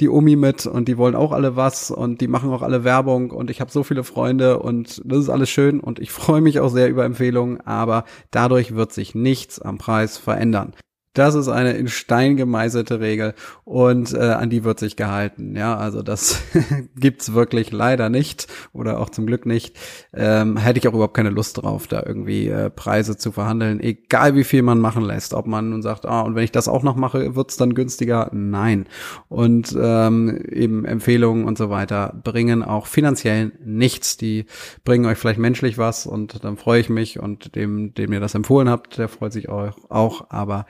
die 0.00 0.08
Omi 0.08 0.36
mit 0.36 0.66
und 0.66 0.86
die 0.86 0.98
wollen 0.98 1.16
auch 1.16 1.32
alle 1.32 1.56
was 1.56 1.90
und 1.90 2.20
die 2.20 2.28
machen 2.28 2.50
auch 2.50 2.62
alle 2.62 2.84
Werbung 2.84 3.30
und 3.30 3.50
ich 3.50 3.60
habe 3.60 3.72
so 3.72 3.82
viele 3.82 4.04
Freunde 4.04 4.58
und 4.58 5.00
das 5.04 5.18
ist 5.20 5.28
alles 5.30 5.50
schön 5.50 5.80
und 5.80 5.98
ich 5.98 6.12
freue 6.20 6.42
mich 6.42 6.60
auch 6.60 6.68
sehr 6.68 6.88
über 6.88 7.04
Empfehlungen, 7.04 7.60
aber 7.62 8.04
dadurch 8.30 8.74
wird 8.74 8.92
sich 8.92 9.14
nichts 9.14 9.60
am 9.60 9.78
Preis 9.78 10.18
verändern. 10.18 10.74
Das 11.14 11.34
ist 11.34 11.48
eine 11.48 11.72
in 11.72 11.88
Stein 11.88 12.36
gemeißelte 12.36 13.00
Regel 13.00 13.34
und 13.64 14.14
äh, 14.14 14.18
an 14.18 14.48
die 14.48 14.64
wird 14.64 14.78
sich 14.78 14.96
gehalten. 14.96 15.54
Ja, 15.56 15.76
also 15.76 16.02
das 16.02 16.42
gibt's 16.96 17.34
wirklich 17.34 17.70
leider 17.70 18.08
nicht 18.08 18.46
oder 18.72 18.98
auch 18.98 19.10
zum 19.10 19.26
Glück 19.26 19.44
nicht. 19.44 19.76
Ähm, 20.14 20.56
hätte 20.56 20.78
ich 20.78 20.88
auch 20.88 20.94
überhaupt 20.94 21.14
keine 21.14 21.28
Lust 21.28 21.62
drauf, 21.62 21.86
da 21.86 22.02
irgendwie 22.06 22.48
äh, 22.48 22.70
Preise 22.70 23.18
zu 23.18 23.30
verhandeln, 23.30 23.80
egal 23.80 24.36
wie 24.36 24.44
viel 24.44 24.62
man 24.62 24.80
machen 24.80 25.04
lässt. 25.04 25.34
Ob 25.34 25.46
man 25.46 25.68
nun 25.68 25.82
sagt, 25.82 26.06
ah, 26.06 26.22
und 26.22 26.34
wenn 26.34 26.44
ich 26.44 26.52
das 26.52 26.66
auch 26.66 26.82
noch 26.82 26.96
mache, 26.96 27.36
wird's 27.36 27.58
dann 27.58 27.74
günstiger? 27.74 28.30
Nein. 28.32 28.86
Und 29.28 29.76
ähm, 29.78 30.42
eben 30.50 30.86
Empfehlungen 30.86 31.44
und 31.44 31.58
so 31.58 31.68
weiter 31.68 32.18
bringen 32.24 32.62
auch 32.62 32.86
finanziell 32.86 33.52
nichts. 33.62 34.16
Die 34.16 34.46
bringen 34.82 35.04
euch 35.04 35.18
vielleicht 35.18 35.38
menschlich 35.38 35.76
was 35.76 36.06
und 36.06 36.42
dann 36.42 36.56
freue 36.56 36.80
ich 36.80 36.88
mich 36.88 37.18
und 37.20 37.54
dem, 37.54 37.92
dem 37.92 38.14
ihr 38.14 38.20
das 38.20 38.34
empfohlen 38.34 38.70
habt, 38.70 38.96
der 38.96 39.08
freut 39.08 39.34
sich 39.34 39.50
auch, 39.50 39.76
auch 39.90 40.30
aber 40.30 40.64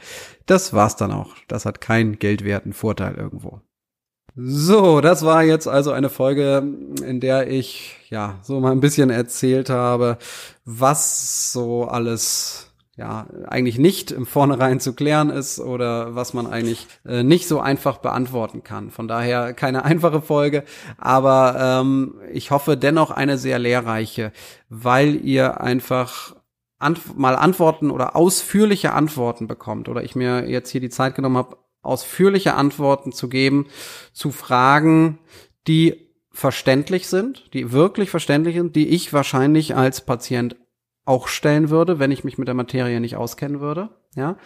das 0.47 0.73
war's 0.73 0.97
dann 0.97 1.13
auch. 1.13 1.35
Das 1.49 1.67
hat 1.67 1.81
keinen 1.81 2.19
geldwerten 2.19 2.73
Vorteil 2.73 3.15
irgendwo. 3.15 3.61
So, 4.35 5.03
das 5.03 5.25
war 5.27 5.43
jetzt 5.43 5.69
also 5.69 5.93
eine 5.93 6.09
Folge, 6.09 6.63
in 7.05 7.21
der 7.21 7.51
ich 7.51 7.97
ja 8.09 8.39
so 8.43 8.61
mal 8.61 8.73
ein 8.73 8.81
bisschen 8.81 9.11
erzählt 9.11 9.69
habe, 9.69 10.17
was 10.65 11.53
so 11.53 11.85
alles 11.85 12.73
ja 12.97 13.27
eigentlich 13.47 13.79
nicht 13.79 14.11
im 14.11 14.25
Vornherein 14.27 14.81
zu 14.81 14.95
klären 14.95 15.29
ist 15.31 15.61
oder 15.61 16.15
was 16.15 16.35
man 16.35 16.47
eigentlich 16.47 16.87
äh, 17.07 17.23
nicht 17.23 17.47
so 17.47 17.61
einfach 17.61 17.99
beantworten 17.99 18.63
kann. 18.63 18.91
Von 18.91 19.09
daher 19.09 19.53
keine 19.55 19.85
einfache 19.85 20.23
Folge, 20.23 20.65
aber 20.99 21.81
ähm, 21.83 22.15
ich 22.33 22.51
hoffe 22.51 22.77
dennoch 22.77 23.11
eine 23.11 23.39
sehr 23.39 23.59
lehrreiche, 23.59 24.33
weil 24.69 25.17
ihr 25.17 25.61
einfach 25.61 26.35
Ant 26.83 27.19
mal 27.19 27.37
Antworten 27.37 27.91
oder 27.91 28.17
ausführliche 28.17 28.93
Antworten 28.93 29.47
bekommt 29.47 29.89
oder 29.89 30.03
ich 30.03 30.15
mir 30.15 30.49
jetzt 30.49 30.71
hier 30.71 30.81
die 30.81 30.91
Zeit 30.91 31.15
genommen 31.15 31.37
habe, 31.37 31.57
ausführliche 31.83 32.55
Antworten 32.55 33.13
zu 33.13 33.29
geben 33.29 33.67
zu 34.13 34.31
Fragen, 34.31 35.19
die 35.67 36.09
verständlich 36.31 37.09
sind, 37.09 37.53
die 37.53 37.73
wirklich 37.73 38.11
verständlich 38.11 38.57
sind, 38.57 38.77
die 38.77 38.89
ich 38.89 39.13
wahrscheinlich 39.13 39.77
als 39.77 40.01
Patient 40.01 40.57
auch 41.05 41.29
stellen 41.29 41.71
würde, 41.71 41.99
wenn 41.99 42.13
ich 42.13 42.25
mich 42.25 42.39
mit 42.39 42.49
der 42.49 42.55
Materie 42.55 43.01
nicht 43.01 43.17
auskennen 43.17 43.61
würde, 43.61 43.91
ja. 44.15 44.37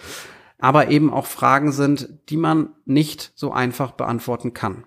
Aber 0.58 0.88
eben 0.90 1.12
auch 1.12 1.26
Fragen 1.26 1.70
sind, 1.70 2.08
die 2.30 2.38
man 2.38 2.70
nicht 2.86 3.32
so 3.34 3.52
einfach 3.52 3.92
beantworten 3.92 4.54
kann. 4.54 4.84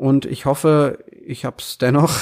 Und 0.00 0.24
ich 0.24 0.46
hoffe, 0.46 1.04
ich 1.26 1.44
habe 1.44 1.56
es 1.58 1.76
dennoch 1.76 2.20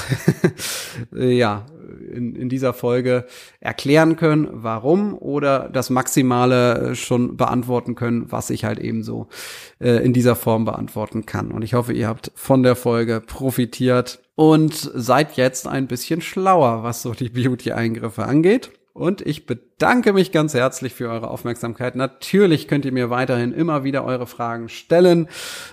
ja 1.15 1.65
in, 2.11 2.35
in 2.35 2.49
dieser 2.49 2.73
Folge 2.73 3.25
erklären 3.61 4.17
können, 4.17 4.49
warum 4.51 5.17
oder 5.17 5.69
das 5.69 5.89
Maximale 5.89 6.93
schon 6.95 7.37
beantworten 7.37 7.95
können, 7.95 8.29
was 8.33 8.49
ich 8.49 8.65
halt 8.65 8.79
eben 8.79 9.01
so 9.01 9.29
äh, 9.79 10.03
in 10.03 10.11
dieser 10.11 10.35
Form 10.35 10.65
beantworten 10.65 11.25
kann. 11.25 11.51
Und 11.51 11.61
ich 11.61 11.73
hoffe, 11.73 11.93
ihr 11.93 12.09
habt 12.09 12.33
von 12.35 12.63
der 12.63 12.75
Folge 12.75 13.21
profitiert 13.21 14.19
und 14.35 14.73
seid 14.73 15.37
jetzt 15.37 15.65
ein 15.65 15.87
bisschen 15.87 16.19
schlauer, 16.19 16.83
was 16.83 17.01
so 17.01 17.13
die 17.13 17.29
Beauty-Eingriffe 17.29 18.25
angeht. 18.25 18.71
Und 18.99 19.21
ich 19.21 19.45
bedanke 19.45 20.11
mich 20.11 20.33
ganz 20.33 20.53
herzlich 20.53 20.93
für 20.93 21.09
eure 21.09 21.29
Aufmerksamkeit. 21.29 21.95
Natürlich 21.95 22.67
könnt 22.67 22.83
ihr 22.83 22.91
mir 22.91 23.09
weiterhin 23.09 23.53
immer 23.53 23.85
wieder 23.85 24.03
eure 24.03 24.27
Fragen 24.27 24.67
stellen, 24.67 25.29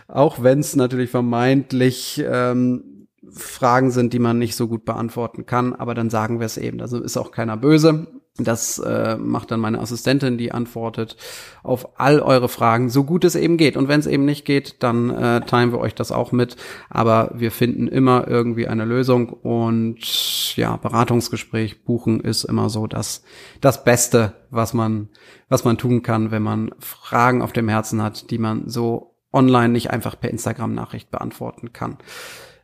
auch 0.07 0.45
wenn 0.45 0.61
es 0.61 0.77
natürlich 0.77 1.11
vermeintlich 1.11 2.25
ähm, 2.25 3.09
Fragen 3.29 3.91
sind, 3.91 4.12
die 4.12 4.21
man 4.21 4.39
nicht 4.39 4.55
so 4.55 4.69
gut 4.69 4.85
beantworten 4.85 5.45
kann, 5.45 5.75
aber 5.75 5.95
dann 5.95 6.09
sagen 6.09 6.39
wir 6.39 6.47
es 6.47 6.57
eben. 6.57 6.81
Also 6.81 7.03
ist 7.03 7.17
auch 7.17 7.33
keiner 7.33 7.57
böse. 7.57 8.07
Das 8.38 8.79
äh, 8.79 9.16
macht 9.16 9.51
dann 9.51 9.61
meine 9.61 9.81
Assistentin, 9.81 10.37
die 10.37 10.53
antwortet 10.53 11.16
auf 11.62 11.99
all 11.99 12.20
eure 12.20 12.49
Fragen, 12.49 12.90
so 12.90 13.05
gut 13.05 13.25
es 13.25 13.35
eben 13.35 13.57
geht. 13.57 13.77
Und 13.77 13.88
wenn 13.88 14.01
es 14.01 14.07
eben 14.07 14.25
nicht 14.25 14.44
geht, 14.44 14.83
dann 14.83 15.11
äh, 15.11 15.40
teilen 15.40 15.72
wir 15.72 15.79
euch 15.79 15.94
das 15.94 16.12
auch 16.12 16.33
mit. 16.33 16.57
Aber 16.90 17.31
wir 17.35 17.51
finden 17.51 17.88
immer 17.88 18.29
irgendwie 18.29 18.68
eine 18.68 18.85
Lösung. 18.85 19.31
Und 19.31 20.57
ja, 20.57 20.77
Beratungsgespräch 20.77 21.85
buchen 21.85 22.20
ist 22.20 22.44
immer 22.44 22.68
so 22.68 22.87
das, 22.87 23.22
das 23.61 23.85
Beste, 23.85 24.35
was 24.51 24.75
man, 24.75 25.09
was 25.49 25.64
man 25.64 25.79
tun 25.79 26.03
kann, 26.03 26.31
wenn 26.31 26.42
man 26.42 26.70
Fragen 26.79 27.40
auf 27.40 27.53
dem 27.53 27.68
Herzen 27.68 28.03
hat, 28.03 28.31
die 28.31 28.38
man 28.38 28.68
so 28.68 29.14
online 29.33 29.70
nicht 29.70 29.90
einfach 29.90 30.18
per 30.18 30.31
Instagram-Nachricht 30.31 31.11
beantworten 31.11 31.72
kann. 31.72 31.99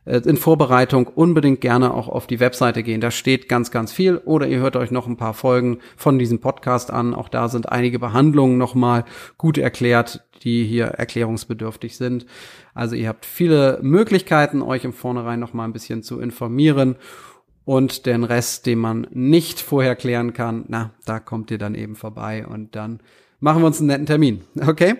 Äh, 0.05 0.17
in 0.25 0.37
Vorbereitung 0.37 1.07
unbedingt 1.07 1.61
gerne 1.61 1.93
auch 1.93 2.07
auf 2.07 2.27
die 2.27 2.39
Webseite 2.39 2.83
gehen. 2.83 3.01
Da 3.01 3.11
steht 3.11 3.47
ganz, 3.49 3.71
ganz 3.71 3.91
viel. 3.91 4.17
Oder 4.17 4.47
ihr 4.47 4.59
hört 4.59 4.75
euch 4.75 4.91
noch 4.91 5.07
ein 5.07 5.17
paar 5.17 5.33
Folgen 5.33 5.79
von 5.95 6.19
diesem 6.19 6.39
Podcast 6.39 6.91
an. 6.91 7.13
Auch 7.13 7.29
da 7.29 7.49
sind 7.49 7.71
einige 7.71 7.99
Behandlungen 7.99 8.57
nochmal 8.57 9.05
gut 9.37 9.57
erklärt, 9.57 10.25
die 10.43 10.65
hier 10.65 10.85
erklärungsbedürftig 10.85 11.95
sind. 11.97 12.25
Also 12.73 12.95
ihr 12.95 13.07
habt 13.07 13.25
viele 13.25 13.79
Möglichkeiten, 13.81 14.61
euch 14.61 14.83
im 14.83 14.93
Vornherein 14.93 15.39
nochmal 15.39 15.67
ein 15.67 15.73
bisschen 15.73 16.03
zu 16.03 16.19
informieren. 16.19 16.95
Und 17.65 18.07
den 18.07 18.25
Rest, 18.25 18.65
den 18.65 18.79
man 18.79 19.07
nicht 19.11 19.61
vorher 19.61 19.95
klären 19.95 20.33
kann, 20.33 20.65
na, 20.67 20.91
da 21.05 21.21
kommt 21.21 21.49
ihr 21.49 21.57
dann 21.57 21.75
eben 21.75 21.95
vorbei 21.95 22.45
und 22.45 22.75
dann 22.75 22.99
machen 23.43 23.61
wir 23.61 23.67
uns 23.67 23.79
einen 23.79 23.87
netten 23.87 24.05
Termin. 24.05 24.41
Okay? 24.65 24.95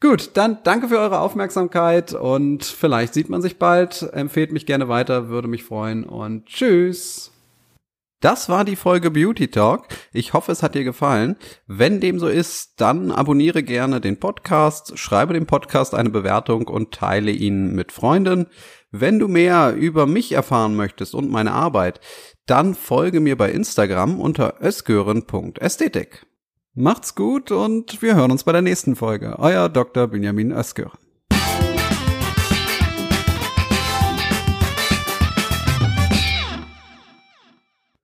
Gut, 0.00 0.30
dann 0.34 0.58
danke 0.62 0.88
für 0.88 1.00
eure 1.00 1.18
Aufmerksamkeit 1.18 2.14
und 2.14 2.64
vielleicht 2.64 3.12
sieht 3.12 3.28
man 3.28 3.42
sich 3.42 3.58
bald. 3.58 4.08
Empfehlt 4.12 4.52
mich 4.52 4.66
gerne 4.66 4.88
weiter, 4.88 5.28
würde 5.28 5.48
mich 5.48 5.64
freuen 5.64 6.04
und 6.04 6.46
tschüss. 6.46 7.32
Das 8.20 8.48
war 8.48 8.64
die 8.64 8.76
Folge 8.76 9.10
Beauty 9.10 9.48
Talk. 9.48 9.88
Ich 10.12 10.32
hoffe, 10.32 10.52
es 10.52 10.62
hat 10.62 10.76
dir 10.76 10.84
gefallen. 10.84 11.36
Wenn 11.66 12.00
dem 12.00 12.20
so 12.20 12.28
ist, 12.28 12.80
dann 12.80 13.10
abonniere 13.10 13.64
gerne 13.64 14.00
den 14.00 14.20
Podcast, 14.20 14.96
schreibe 14.96 15.34
dem 15.34 15.46
Podcast 15.46 15.94
eine 15.94 16.10
Bewertung 16.10 16.68
und 16.68 16.92
teile 16.92 17.32
ihn 17.32 17.74
mit 17.74 17.90
Freunden. 17.90 18.46
Wenn 18.92 19.18
du 19.18 19.26
mehr 19.26 19.74
über 19.74 20.06
mich 20.06 20.32
erfahren 20.32 20.76
möchtest 20.76 21.14
und 21.14 21.30
meine 21.30 21.52
Arbeit, 21.52 22.00
dann 22.46 22.74
folge 22.74 23.18
mir 23.18 23.36
bei 23.36 23.50
Instagram 23.50 24.20
unter 24.20 24.54
ösgören.ästhetik. 24.62 26.27
Macht's 26.80 27.16
gut 27.16 27.50
und 27.50 28.02
wir 28.02 28.14
hören 28.14 28.30
uns 28.30 28.44
bei 28.44 28.52
der 28.52 28.62
nächsten 28.62 28.94
Folge. 28.94 29.34
Euer 29.40 29.68
Dr. 29.68 30.06
Benjamin 30.06 30.52
Özgür. 30.52 30.92